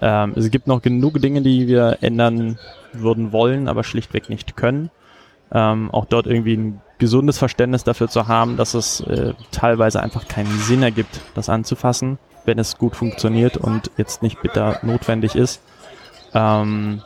Ähm, 0.01 0.33
es 0.37 0.51
gibt 0.51 0.67
noch 0.67 0.83
genug 0.83 1.21
Dinge, 1.21 1.43
die 1.43 1.67
wir 1.69 1.99
ändern 2.01 2.59
würden 2.93 3.33
wollen, 3.33 3.69
aber 3.69 3.85
schlichtweg 3.85 4.29
nicht 4.29 4.57
können. 4.57 4.91
Ähm, 5.53 5.91
auch 5.91 6.05
dort 6.05 6.27
irgendwie 6.27 6.57
ein 6.57 6.81
gesundes 6.99 7.39
Verständnis 7.39 7.85
dafür 7.85 8.09
zu 8.09 8.29
haben, 8.29 8.57
dass 8.57 8.75
es 8.75 9.01
äh, 9.01 9.35
teilweise 9.51 10.03
einfach 10.03 10.27
keinen 10.29 10.59
Sinn 10.59 10.83
ergibt, 10.83 11.21
das 11.35 11.49
anzufassen, 11.49 12.19
wenn 12.45 12.59
es 12.59 12.79
gut 12.79 12.97
funktioniert 12.97 13.57
und 13.57 13.91
jetzt 13.97 14.23
nicht 14.23 14.41
bitter 14.43 14.79
notwendig 14.83 15.35
ist. 15.37 15.61
Ähm, 16.35 17.03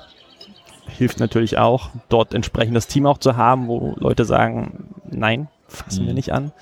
hilft 0.86 1.20
natürlich 1.20 1.58
auch, 1.58 1.90
dort 2.08 2.34
entsprechendes 2.34 2.86
Team 2.86 3.06
auch 3.06 3.18
zu 3.18 3.36
haben, 3.36 3.68
wo 3.68 3.94
Leute 3.98 4.24
sagen, 4.24 4.94
nein, 5.10 5.48
fassen 5.68 6.04
wir 6.04 6.10
Mhm. 6.10 6.14
nicht 6.14 6.32
an. 6.32 6.52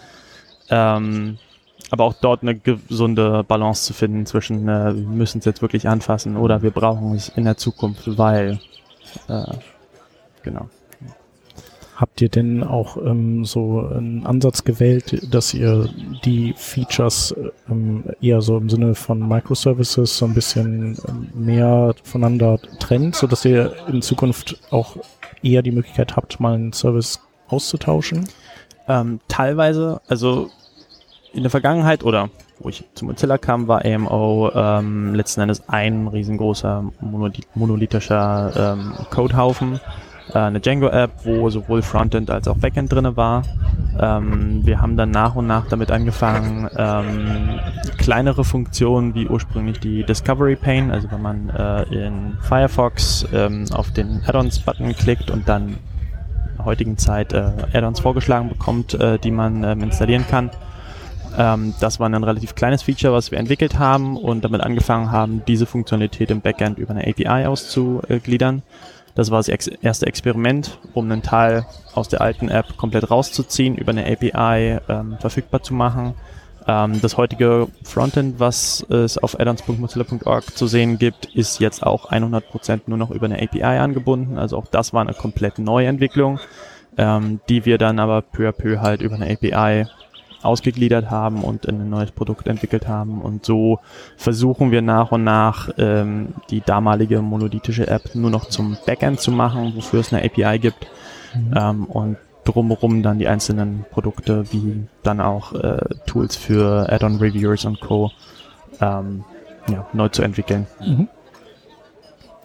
Ähm, 0.68 1.38
aber 1.90 2.05
auch 2.05 2.14
dort 2.14 2.43
eine 2.43 2.57
gesunde 2.57 3.45
Balance 3.45 3.85
zu 3.85 3.95
finden 3.95 4.26
zwischen, 4.26 4.69
äh, 4.69 4.95
wir 4.95 5.07
müssen 5.07 5.38
es 5.38 5.45
jetzt 5.45 5.62
wirklich 5.62 5.88
anfassen 5.88 6.37
oder 6.37 6.62
wir 6.62 6.71
brauchen 6.71 7.14
es 7.14 7.28
in 7.28 7.45
der 7.45 7.57
Zukunft, 7.57 8.19
weil, 8.19 8.59
äh, 9.28 9.45
genau. 10.43 10.69
Habt 11.95 12.21
ihr 12.21 12.28
denn 12.28 12.62
auch 12.62 12.99
ähm, 12.99 13.47
so 13.47 13.81
einen 13.81 14.26
Ansatz 14.26 14.64
gewählt, 14.64 15.33
dass 15.33 15.55
ihr 15.55 15.88
die 16.26 16.52
Features 16.55 17.35
ähm, 17.71 18.05
eher 18.21 18.43
so 18.43 18.59
im 18.59 18.69
Sinne 18.69 18.95
von 18.95 19.26
Microservices 19.26 20.19
so 20.19 20.26
ein 20.26 20.35
bisschen 20.35 20.99
ähm, 21.09 21.28
mehr 21.35 21.95
voneinander 22.02 22.59
trennt, 22.81 23.16
so 23.16 23.26
dass 23.26 23.47
ihr 23.47 23.75
in 23.88 24.02
Zukunft 24.02 24.61
auch 24.71 24.99
eher 25.43 25.62
die 25.62 25.71
Möglichkeit 25.71 26.16
habt, 26.16 26.38
mal 26.38 26.55
einen 26.55 26.75
Service 26.75 27.19
auszutauschen? 27.49 28.28
Ähm, 28.88 29.21
teilweise, 29.28 30.02
also 30.07 30.50
in 31.37 31.43
der 31.43 31.50
Vergangenheit 31.50 32.02
oder 32.02 32.31
wo 32.59 32.71
ich 32.71 32.85
zu 32.95 33.05
Mozilla 33.05 33.37
kam, 33.37 33.69
war 33.69 33.85
AMO 33.85 34.50
ähm, 34.55 35.14
letzten 35.14 35.43
Endes 35.43 35.69
ein 35.69 36.09
riesengroßer 36.09 36.85
monolith 37.00 37.47
monolithischer 37.55 38.75
ähm, 38.75 38.95
Codehaufen, 39.11 39.78
äh, 40.33 40.38
eine 40.38 40.61
Django-App, 40.61 41.11
wo 41.25 41.50
sowohl 41.50 41.83
Frontend 41.83 42.31
als 42.31 42.49
auch 42.49 42.57
Backend 42.57 42.90
drinne 42.90 43.16
war. 43.16 43.43
Ähm, 44.00 44.64
wir 44.64 44.81
haben 44.81 44.97
dann 44.97 45.11
nach 45.11 45.35
und 45.37 45.47
nach 45.47 45.69
damit 45.69 45.90
angefangen, 45.90 46.71
ähm, 46.76 47.61
kleinere 47.99 48.45
Funktionen 48.45 49.14
wie 49.14 49.28
ursprünglich 49.28 49.78
die 49.81 50.05
Discovery 50.05 50.57
Pane, 50.57 50.90
also 50.93 51.11
wenn 51.11 51.21
man 51.21 51.50
äh, 51.50 51.83
in 52.07 52.38
Firefox 52.40 53.26
ähm, 53.35 53.66
auf 53.73 53.90
den 53.90 54.23
Add-ons-Button 54.26 54.95
klickt 54.97 55.31
und 55.31 55.47
dann 55.47 55.69
in 55.69 55.76
der 56.57 56.64
heutigen 56.64 56.97
Zeit 56.97 57.35
äh, 57.35 57.52
Add-ons 57.75 58.00
vorgeschlagen 58.00 58.49
bekommt, 58.49 58.95
äh, 58.95 59.19
die 59.19 59.31
man 59.31 59.62
ähm, 59.62 59.83
installieren 59.83 60.25
kann. 60.26 60.50
Ähm, 61.37 61.75
das 61.81 62.00
war 62.00 62.09
ein 62.09 62.25
relativ 62.25 62.55
kleines 62.55 62.83
Feature, 62.83 63.12
was 63.12 63.31
wir 63.31 63.38
entwickelt 63.38 63.78
haben 63.78 64.16
und 64.16 64.45
damit 64.45 64.62
angefangen 64.62 65.12
haben, 65.12 65.43
diese 65.47 65.66
Funktionalität 65.66 66.31
im 66.31 66.40
Backend 66.40 66.78
über 66.78 66.93
eine 66.93 67.07
API 67.07 67.47
auszugliedern. 67.47 68.62
Das 69.14 69.31
war 69.31 69.38
das 69.38 69.49
ex 69.49 69.66
erste 69.66 70.07
Experiment, 70.07 70.78
um 70.93 71.11
einen 71.11 71.23
Teil 71.23 71.66
aus 71.95 72.09
der 72.09 72.21
alten 72.21 72.49
App 72.49 72.76
komplett 72.76 73.11
rauszuziehen, 73.11 73.76
über 73.76 73.90
eine 73.90 74.07
API 74.07 74.78
ähm, 74.88 75.16
verfügbar 75.19 75.62
zu 75.62 75.75
machen. 75.75 76.14
Ähm, 76.69 77.00
das 77.00 77.16
heutige 77.16 77.69
Frontend, 77.83 78.40
was 78.40 78.85
es 78.90 79.16
auf 79.16 79.38
addons.mozilla.org 79.38 80.57
zu 80.57 80.66
sehen 80.66 80.99
gibt, 80.99 81.26
ist 81.35 81.61
jetzt 81.61 81.83
auch 81.83 82.11
100% 82.11 82.83
nur 82.87 82.99
noch 82.99 83.11
über 83.11 83.26
eine 83.26 83.43
API 83.43 83.62
angebunden. 83.62 84.37
Also 84.37 84.59
auch 84.59 84.66
das 84.66 84.93
war 84.93 85.00
eine 85.00 85.14
komplett 85.14 85.59
neue 85.59 85.87
Entwicklung, 85.87 86.38
ähm, 86.99 87.40
die 87.49 87.64
wir 87.64 87.78
dann 87.78 87.99
aber 87.99 88.21
peu 88.21 88.49
à 88.49 88.52
peu 88.52 88.81
halt 88.81 89.00
über 89.00 89.14
eine 89.14 89.31
API 89.31 89.87
ausgegliedert 90.47 91.11
haben 91.11 91.43
und 91.43 91.69
ein 91.69 91.91
neues 91.91 92.11
Produkt 92.11 92.47
entwickelt 92.47 92.88
haben. 92.88 93.21
Und 93.21 93.45
so 93.45 93.81
versuchen 94.17 94.71
wir 94.71 94.83
nach 94.83 95.12
und 95.12 95.25
nach 95.25 95.69
ähm, 95.79 96.29
die 96.50 96.61
damalige 96.61 97.21
monolithische 97.21 97.87
App 97.87 98.15
nur 98.15 98.31
noch 98.31 98.47
zum 98.47 98.76
Backend 98.87 99.21
zu 99.21 99.33
machen, 99.33 99.73
wofür 99.76 100.00
es 100.00 100.12
eine 100.12 100.25
API 100.25 100.59
gibt. 100.59 100.87
Mhm. 101.35 101.55
Ähm, 101.57 101.85
und 101.85 102.17
drumherum 102.45 103.03
dann 103.03 103.19
die 103.19 103.29
einzelnen 103.29 103.85
Produkte, 103.91 104.53
wie 104.53 104.87
dann 105.03 105.21
auch 105.21 105.53
äh, 105.53 105.79
Tools 106.07 106.37
für 106.37 106.91
Add-on-Reviewers 106.91 107.65
und 107.65 107.81
Co. 107.81 108.12
Ähm, 108.81 109.25
ja, 109.69 109.87
neu 109.93 110.09
zu 110.09 110.23
entwickeln. 110.23 110.67
Mhm. 110.81 111.09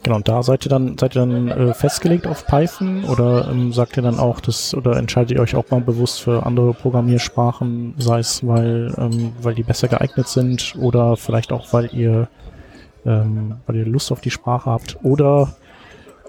Genau, 0.03 0.15
und 0.15 0.27
da 0.27 0.41
seid 0.41 0.65
ihr 0.65 0.69
dann, 0.69 0.97
seid 0.97 1.15
ihr 1.15 1.21
dann 1.21 1.47
äh, 1.47 1.73
festgelegt 1.75 2.25
auf 2.25 2.47
Python 2.47 3.03
oder 3.05 3.47
ähm, 3.51 3.71
sagt 3.71 3.97
ihr 3.97 4.03
dann 4.03 4.19
auch 4.19 4.39
das 4.39 4.73
oder 4.73 4.97
entscheidet 4.97 5.31
ihr 5.31 5.39
euch 5.39 5.55
auch 5.55 5.69
mal 5.69 5.81
bewusst 5.81 6.21
für 6.21 6.43
andere 6.45 6.73
Programmiersprachen, 6.73 7.93
sei 7.99 8.19
es 8.19 8.45
weil, 8.45 8.93
ähm, 8.97 9.33
weil 9.41 9.53
die 9.53 9.63
besser 9.63 9.87
geeignet 9.87 10.27
sind 10.27 10.75
oder 10.79 11.17
vielleicht 11.17 11.51
auch 11.51 11.71
weil 11.71 11.93
ihr 11.93 12.27
ähm, 13.05 13.57
weil 13.67 13.75
ihr 13.75 13.85
Lust 13.85 14.11
auf 14.11 14.21
die 14.21 14.31
Sprache 14.31 14.69
habt 14.69 14.97
oder 15.03 15.53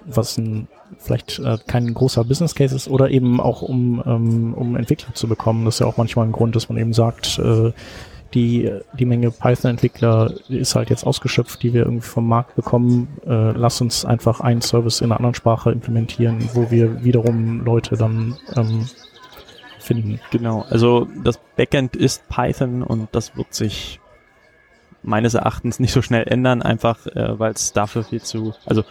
was 0.05 0.37
ein 0.37 0.69
vielleicht 0.99 1.39
äh, 1.39 1.57
kein 1.67 1.93
großer 1.95 2.25
Business 2.25 2.55
Case 2.55 2.75
ist 2.75 2.89
oder 2.89 3.11
eben 3.11 3.41
auch 3.41 3.63
um, 3.63 4.03
ähm, 4.05 4.55
um 4.55 4.77
Entwickler 4.77 5.15
zu 5.15 5.27
bekommen. 5.29 5.65
Das 5.65 5.77
ist 5.77 5.81
ja 5.81 5.87
auch 5.87 5.97
manchmal 5.97 6.27
ein 6.27 6.33
Grund, 6.33 6.55
dass 6.55 6.69
man 6.69 6.79
eben 6.79 6.93
sagt, 6.93 7.39
äh, 7.39 7.73
die, 8.35 8.71
die 8.99 9.05
Menge 9.05 9.31
Python-Entwickler 9.31 10.35
ist 10.49 10.75
halt 10.75 10.91
jetzt 10.91 11.07
ausgeschöpft, 11.07 11.63
die 11.63 11.73
wir 11.73 11.85
irgendwie 11.85 12.07
vom 12.07 12.29
Markt 12.29 12.55
bekommen. 12.57 13.09
Äh, 13.27 13.53
lass 13.53 13.81
uns 13.81 14.05
einfach 14.05 14.41
einen 14.41 14.63
Service 14.63 15.01
in 15.01 15.07
einer 15.07 15.17
anderen 15.17 15.35
Sprache 15.35 15.71
implementieren, 15.71 16.49
wo 16.55 16.71
wir 16.71 17.05
wiederum 17.05 17.65
Leute 17.65 17.97
dann 17.97 18.37
ähm, 18.57 18.89
finden. 19.79 20.21
Genau, 20.31 20.65
also 20.69 21.09
das 21.23 21.39
Backend 21.57 21.97
ist 21.97 22.29
Python 22.29 22.83
und 22.83 23.09
das 23.13 23.37
wird 23.37 23.53
sich 23.53 24.01
meines 25.03 25.35
Erachtens 25.35 25.81
nicht 25.81 25.93
so 25.93 26.01
schnell 26.01 26.25
ändern, 26.29 26.63
einfach 26.63 27.07
äh, 27.07 27.39
weil 27.39 27.53
es 27.53 27.73
dafür 27.73 28.05
viel 28.05 28.23
zu, 28.23 28.55
also 28.65 28.85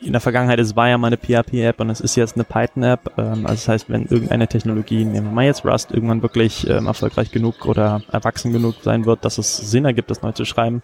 in 0.00 0.12
der 0.12 0.20
Vergangenheit, 0.20 0.58
es 0.58 0.76
war 0.76 0.88
ja 0.88 0.98
mal 0.98 1.08
eine 1.08 1.16
PHP-App 1.16 1.80
und 1.80 1.90
es 1.90 2.00
ist 2.00 2.16
jetzt 2.16 2.36
eine 2.36 2.44
Python-App. 2.44 3.12
Ähm, 3.18 3.46
also 3.46 3.54
das 3.54 3.68
heißt, 3.68 3.90
wenn 3.90 4.06
irgendeine 4.06 4.48
Technologie, 4.48 5.04
nehmen 5.04 5.28
wir 5.28 5.32
mal 5.32 5.44
jetzt 5.44 5.64
Rust, 5.64 5.90
irgendwann 5.90 6.22
wirklich 6.22 6.68
ähm, 6.68 6.86
erfolgreich 6.86 7.30
genug 7.30 7.66
oder 7.66 8.02
erwachsen 8.12 8.52
genug 8.52 8.76
sein 8.82 9.06
wird, 9.06 9.24
dass 9.24 9.38
es 9.38 9.56
Sinn 9.56 9.84
ergibt, 9.84 10.10
das 10.10 10.22
neu 10.22 10.32
zu 10.32 10.44
schreiben, 10.44 10.82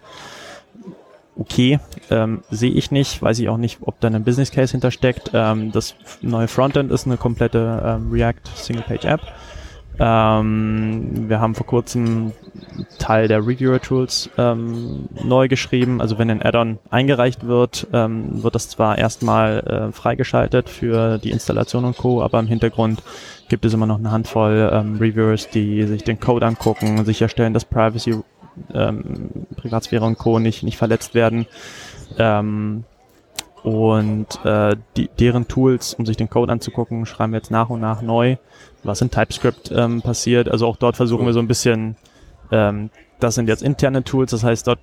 okay, 1.35 1.79
ähm, 2.09 2.43
sehe 2.49 2.71
ich 2.71 2.91
nicht, 2.91 3.21
weiß 3.21 3.39
ich 3.39 3.49
auch 3.49 3.57
nicht, 3.57 3.79
ob 3.81 3.99
da 3.99 4.07
ein 4.07 4.23
Business 4.23 4.51
Case 4.51 4.71
hintersteckt. 4.71 5.31
Ähm, 5.33 5.71
das 5.71 5.95
neue 6.21 6.47
Frontend 6.47 6.91
ist 6.91 7.05
eine 7.05 7.17
komplette 7.17 7.81
ähm, 7.85 8.11
React 8.11 8.41
Single-Page-App. 8.55 9.21
Ähm, 9.99 11.29
wir 11.29 11.39
haben 11.39 11.55
vor 11.55 11.65
kurzem 11.65 12.31
Teil 12.97 13.27
der 13.27 13.39
Reviewer 13.39 13.79
Tools 13.79 14.29
ähm, 14.37 15.07
neu 15.23 15.47
geschrieben. 15.47 16.01
Also 16.01 16.17
wenn 16.17 16.29
ein 16.29 16.41
Add-on 16.41 16.79
eingereicht 16.89 17.45
wird, 17.45 17.87
ähm, 17.93 18.43
wird 18.43 18.55
das 18.55 18.69
zwar 18.69 18.97
erstmal 18.97 19.59
äh, 19.59 19.91
freigeschaltet 19.91 20.69
für 20.69 21.17
die 21.17 21.31
Installation 21.31 21.85
und 21.85 21.97
Co., 21.97 22.21
aber 22.21 22.39
im 22.39 22.47
Hintergrund 22.47 23.03
gibt 23.49 23.65
es 23.65 23.73
immer 23.73 23.85
noch 23.85 23.99
eine 23.99 24.11
Handvoll 24.11 24.69
ähm, 24.73 24.97
Reviewers, 24.97 25.49
die 25.49 25.83
sich 25.83 26.03
den 26.03 26.19
Code 26.19 26.45
angucken, 26.45 27.05
sicherstellen, 27.05 27.53
dass 27.53 27.65
Privacy, 27.65 28.21
ähm, 28.73 29.29
Privatsphäre 29.55 30.05
und 30.05 30.17
Co. 30.17 30.39
nicht, 30.39 30.63
nicht 30.63 30.77
verletzt 30.77 31.13
werden. 31.13 31.45
Ähm, 32.17 32.83
und 33.63 34.43
äh, 34.43 34.75
die, 34.97 35.09
deren 35.19 35.47
Tools, 35.47 35.93
um 35.93 36.05
sich 36.05 36.17
den 36.17 36.29
Code 36.29 36.51
anzugucken, 36.51 37.05
schreiben 37.05 37.31
wir 37.31 37.37
jetzt 37.37 37.51
nach 37.51 37.69
und 37.69 37.79
nach 37.79 38.01
neu, 38.01 38.35
was 38.83 39.01
in 39.01 39.09
TypeScript 39.09 39.71
ähm, 39.73 40.01
passiert. 40.01 40.49
Also 40.49 40.67
auch 40.67 40.75
dort 40.75 40.97
versuchen 40.97 41.25
wir 41.25 41.33
so 41.33 41.39
ein 41.39 41.47
bisschen, 41.47 41.95
ähm, 42.51 42.89
das 43.19 43.35
sind 43.35 43.47
jetzt 43.47 43.63
interne 43.63 44.03
Tools, 44.03 44.31
das 44.31 44.43
heißt, 44.43 44.67
dort 44.67 44.79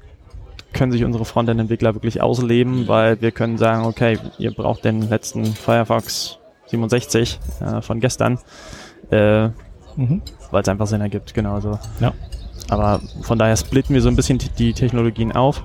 können 0.73 0.93
sich 0.93 1.05
unsere 1.05 1.25
Frontend-Entwickler 1.25 1.95
wirklich 1.95 2.23
ausleben, 2.23 2.89
weil 2.89 3.21
wir 3.21 3.33
können 3.33 3.59
sagen, 3.59 3.85
okay, 3.85 4.19
ihr 4.39 4.53
braucht 4.53 4.85
den 4.85 5.09
letzten 5.09 5.45
Firefox 5.45 6.39
67 6.67 7.39
äh, 7.61 7.83
von 7.83 8.01
gestern, 8.01 8.39
äh, 9.11 9.49
mhm. 9.97 10.23
weil 10.51 10.63
es 10.63 10.69
einfach 10.69 10.87
Sinn 10.87 11.01
ergibt, 11.03 11.35
genau 11.35 11.61
so. 11.61 11.79
Ja. 12.01 12.15
Aber 12.69 13.01
von 13.23 13.39
daher 13.39 13.57
splitten 13.57 13.95
wir 13.95 14.01
so 14.01 14.09
ein 14.09 14.17
bisschen 14.17 14.39
die 14.59 14.73
Technologien 14.73 15.33
auf 15.33 15.65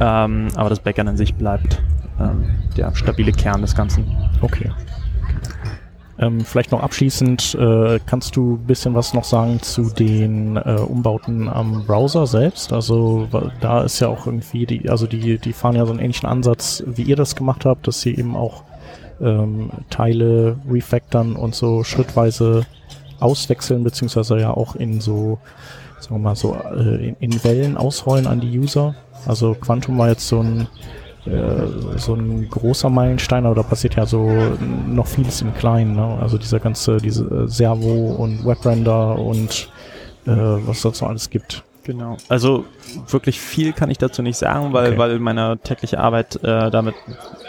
ähm, 0.00 0.48
aber 0.54 0.68
das 0.68 0.80
Backend 0.80 1.08
an 1.08 1.16
sich 1.16 1.34
bleibt 1.34 1.82
ähm, 2.20 2.46
der 2.76 2.94
stabile 2.94 3.32
Kern 3.32 3.62
des 3.62 3.74
Ganzen. 3.74 4.06
Okay. 4.40 4.70
Ähm, 6.16 6.42
vielleicht 6.42 6.70
noch 6.70 6.80
abschließend, 6.80 7.56
äh, 7.56 7.98
kannst 8.06 8.36
du 8.36 8.54
ein 8.54 8.66
bisschen 8.66 8.94
was 8.94 9.14
noch 9.14 9.24
sagen 9.24 9.60
zu 9.60 9.90
den 9.90 10.56
äh, 10.56 10.76
Umbauten 10.78 11.48
am 11.48 11.84
Browser 11.86 12.26
selbst? 12.28 12.72
Also 12.72 13.28
da 13.60 13.82
ist 13.82 13.98
ja 13.98 14.08
auch 14.08 14.26
irgendwie, 14.26 14.64
die, 14.64 14.88
also 14.88 15.08
die, 15.08 15.38
die 15.38 15.52
fahren 15.52 15.74
ja 15.74 15.84
so 15.84 15.90
einen 15.90 16.00
ähnlichen 16.00 16.28
Ansatz, 16.28 16.84
wie 16.86 17.02
ihr 17.02 17.16
das 17.16 17.34
gemacht 17.34 17.64
habt, 17.64 17.88
dass 17.88 18.00
sie 18.00 18.14
eben 18.14 18.36
auch 18.36 18.62
ähm, 19.20 19.70
Teile 19.90 20.56
refactoren 20.70 21.34
und 21.34 21.56
so 21.56 21.82
schrittweise 21.82 22.64
auswechseln, 23.18 23.82
beziehungsweise 23.82 24.38
ja 24.38 24.52
auch 24.52 24.76
in 24.76 25.00
so, 25.00 25.38
sagen 26.04 26.16
wir 26.16 26.20
mal, 26.20 26.36
so 26.36 26.54
äh, 26.54 27.08
in, 27.08 27.16
in 27.18 27.44
Wellen 27.44 27.76
ausrollen 27.76 28.26
an 28.26 28.40
die 28.40 28.58
User. 28.58 28.94
Also 29.26 29.54
Quantum 29.54 29.98
war 29.98 30.08
jetzt 30.08 30.28
so 30.28 30.40
ein 30.40 30.68
äh, 31.26 31.96
so 31.96 32.14
ein 32.14 32.50
großer 32.50 32.90
Meilenstein, 32.90 33.46
aber 33.46 33.54
da 33.54 33.62
passiert 33.62 33.94
ja 33.94 34.04
so 34.04 34.30
noch 34.86 35.06
vieles 35.06 35.40
im 35.40 35.54
Kleinen. 35.54 35.96
Ne? 35.96 36.18
Also 36.20 36.36
dieser 36.36 36.60
ganze, 36.60 36.98
diese 36.98 37.24
äh, 37.24 37.48
Servo 37.48 38.14
und 38.18 38.44
Webrender 38.44 39.18
und 39.18 39.70
äh, 40.26 40.30
was 40.30 40.82
sonst 40.82 41.00
noch 41.00 41.08
alles 41.08 41.30
gibt. 41.30 41.62
Genau. 41.84 42.16
Also 42.28 42.64
wirklich 43.08 43.40
viel 43.40 43.72
kann 43.72 43.90
ich 43.90 43.98
dazu 43.98 44.22
nicht 44.22 44.36
sagen, 44.36 44.72
weil, 44.72 44.88
okay. 44.88 44.98
weil 44.98 45.18
meine 45.18 45.58
tägliche 45.58 45.98
Arbeit 45.98 46.36
äh, 46.42 46.70
damit 46.70 46.94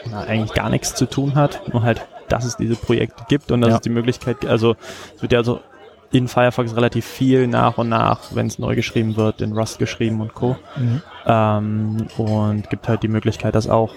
na, 0.10 0.22
eigentlich 0.22 0.54
gar 0.54 0.70
nichts 0.70 0.96
zu 0.96 1.06
tun 1.06 1.36
hat. 1.36 1.62
Nur 1.74 1.84
halt, 1.84 2.06
dass 2.30 2.46
es 2.46 2.58
diese 2.58 2.76
Projekte 2.76 3.24
gibt 3.28 3.52
und 3.52 3.62
dass 3.62 3.70
ja. 3.70 3.76
es 3.76 3.82
die 3.82 3.90
Möglichkeit, 3.90 4.46
also 4.46 4.76
es 5.16 5.22
wird 5.22 5.32
ja 5.32 5.44
so 5.44 5.60
in 6.12 6.28
Firefox 6.28 6.76
relativ 6.76 7.06
viel 7.06 7.48
nach 7.48 7.78
und 7.78 7.90
nach, 7.90 8.34
wenn 8.34 8.48
es 8.48 8.60
neu 8.60 8.76
geschrieben 8.76 9.16
wird, 9.18 9.42
in 9.42 9.54
Rust 9.54 9.80
geschrieben 9.80 10.22
und 10.22 10.34
Co. 10.34 10.56
Mhm. 10.78 11.02
Ähm, 11.26 12.08
und 12.18 12.70
gibt 12.70 12.88
halt 12.88 13.04
die 13.04 13.08
Möglichkeit, 13.08 13.56
das 13.56 13.68
auch 13.68 13.94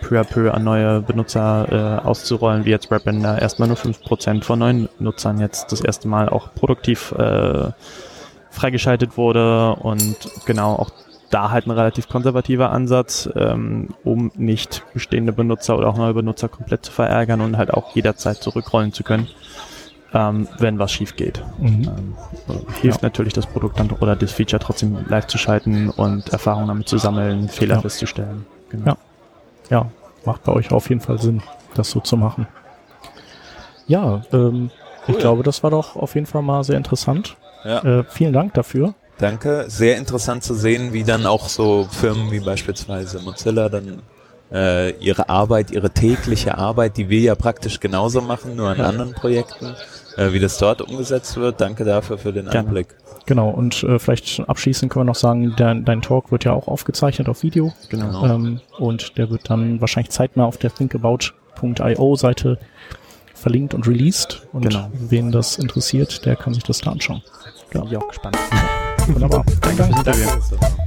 peu 0.00 0.18
à 0.18 0.24
peu 0.24 0.52
an 0.52 0.64
neue 0.64 1.02
Benutzer 1.02 2.00
äh, 2.02 2.06
auszurollen, 2.06 2.64
wie 2.64 2.70
jetzt 2.70 2.90
Webender 2.90 3.40
erstmal 3.40 3.68
nur 3.68 3.76
5% 3.76 4.42
von 4.42 4.58
neuen 4.58 4.88
Nutzern 4.98 5.38
jetzt 5.38 5.72
das 5.72 5.80
erste 5.80 6.08
Mal 6.08 6.28
auch 6.28 6.54
produktiv 6.54 7.12
äh, 7.12 7.70
freigeschaltet 8.50 9.16
wurde 9.16 9.74
und 9.76 10.16
genau 10.46 10.74
auch 10.74 10.90
da 11.30 11.50
halt 11.50 11.66
ein 11.66 11.70
relativ 11.70 12.08
konservativer 12.08 12.72
Ansatz, 12.72 13.28
ähm, 13.36 13.90
um 14.02 14.32
nicht 14.34 14.82
bestehende 14.92 15.32
Benutzer 15.32 15.78
oder 15.78 15.88
auch 15.88 15.96
neue 15.96 16.14
Benutzer 16.14 16.48
komplett 16.48 16.84
zu 16.84 16.90
verärgern 16.90 17.40
und 17.40 17.56
halt 17.56 17.72
auch 17.72 17.94
jederzeit 17.94 18.38
zurückrollen 18.38 18.92
zu 18.92 19.04
können 19.04 19.28
ähm, 20.12 20.48
wenn 20.58 20.78
was 20.78 20.92
schief 20.92 21.16
geht. 21.16 21.42
Mhm. 21.58 21.84
Ähm, 21.84 22.14
hilft 22.80 23.02
ja. 23.02 23.06
natürlich 23.06 23.32
das 23.32 23.46
Produkt 23.46 23.78
dann 23.78 23.90
oder 23.90 24.16
das 24.16 24.32
Feature 24.32 24.60
trotzdem 24.60 24.98
live 25.08 25.26
zu 25.26 25.38
schalten 25.38 25.90
und 25.90 26.30
Erfahrungen 26.30 26.68
damit 26.68 26.88
zu 26.88 26.98
sammeln, 26.98 27.48
Fehler 27.48 27.76
ja. 27.76 27.80
festzustellen. 27.80 28.46
Genau. 28.70 28.86
Ja. 28.86 28.96
ja, 29.70 29.90
macht 30.24 30.44
bei 30.44 30.52
euch 30.52 30.72
auf 30.72 30.88
jeden 30.88 31.00
Fall 31.00 31.18
Sinn, 31.18 31.42
das 31.74 31.90
so 31.90 32.00
zu 32.00 32.16
machen. 32.16 32.46
Ja, 33.86 34.22
ähm, 34.32 34.70
cool. 35.08 35.14
ich 35.14 35.18
glaube, 35.18 35.42
das 35.42 35.62
war 35.62 35.70
doch 35.70 35.96
auf 35.96 36.14
jeden 36.14 36.26
Fall 36.26 36.42
mal 36.42 36.62
sehr 36.64 36.76
interessant. 36.76 37.36
Ja. 37.64 37.82
Äh, 37.82 38.04
vielen 38.08 38.32
Dank 38.32 38.54
dafür. 38.54 38.94
Danke. 39.18 39.64
Sehr 39.68 39.98
interessant 39.98 40.42
zu 40.42 40.54
sehen, 40.54 40.92
wie 40.92 41.04
dann 41.04 41.26
auch 41.26 41.48
so 41.48 41.86
Firmen 41.90 42.30
wie 42.30 42.40
beispielsweise 42.40 43.20
Mozilla 43.20 43.68
dann 43.68 44.02
äh, 44.52 44.90
ihre 44.98 45.28
Arbeit, 45.28 45.70
ihre 45.70 45.90
tägliche 45.90 46.58
Arbeit, 46.58 46.96
die 46.96 47.08
wir 47.08 47.20
ja 47.20 47.34
praktisch 47.34 47.80
genauso 47.80 48.20
machen, 48.20 48.56
nur 48.56 48.68
an 48.68 48.78
ja. 48.78 48.88
anderen 48.88 49.12
Projekten, 49.12 49.74
äh, 50.16 50.32
wie 50.32 50.40
das 50.40 50.58
dort 50.58 50.82
umgesetzt 50.82 51.36
wird. 51.36 51.60
Danke 51.60 51.84
dafür 51.84 52.18
für 52.18 52.32
den 52.32 52.46
Gerne. 52.46 52.68
Einblick. 52.68 52.88
Genau, 53.26 53.50
und 53.50 53.82
äh, 53.84 53.98
vielleicht 53.98 54.40
abschließend 54.48 54.90
können 54.90 55.02
wir 55.04 55.10
noch 55.10 55.14
sagen, 55.14 55.54
dein, 55.56 55.84
dein 55.84 56.02
Talk 56.02 56.32
wird 56.32 56.44
ja 56.44 56.52
auch 56.52 56.68
aufgezeichnet 56.68 57.28
auf 57.28 57.42
Video. 57.42 57.72
Genau. 57.88 58.24
Ähm, 58.26 58.60
und 58.78 59.16
der 59.18 59.30
wird 59.30 59.48
dann 59.48 59.80
wahrscheinlich 59.80 60.10
zeitnah 60.10 60.44
auf 60.46 60.56
der 60.56 60.74
thinkabout.io 60.74 62.16
Seite 62.16 62.58
verlinkt 63.34 63.74
und 63.74 63.86
released. 63.86 64.46
Und 64.52 64.62
genau. 64.62 64.90
wen 64.92 65.30
das 65.30 65.58
interessiert, 65.58 66.24
der 66.26 66.36
kann 66.36 66.54
sich 66.54 66.64
das 66.64 66.80
da 66.80 66.90
anschauen. 66.90 67.22
Bin 67.70 67.84
ich 67.84 67.96
auch 67.96 68.08
gespannt. 68.08 68.36
Wunderbar. 69.06 69.44
Danke. 69.60 69.88
Danke. 69.92 70.02
Danke. 70.04 70.80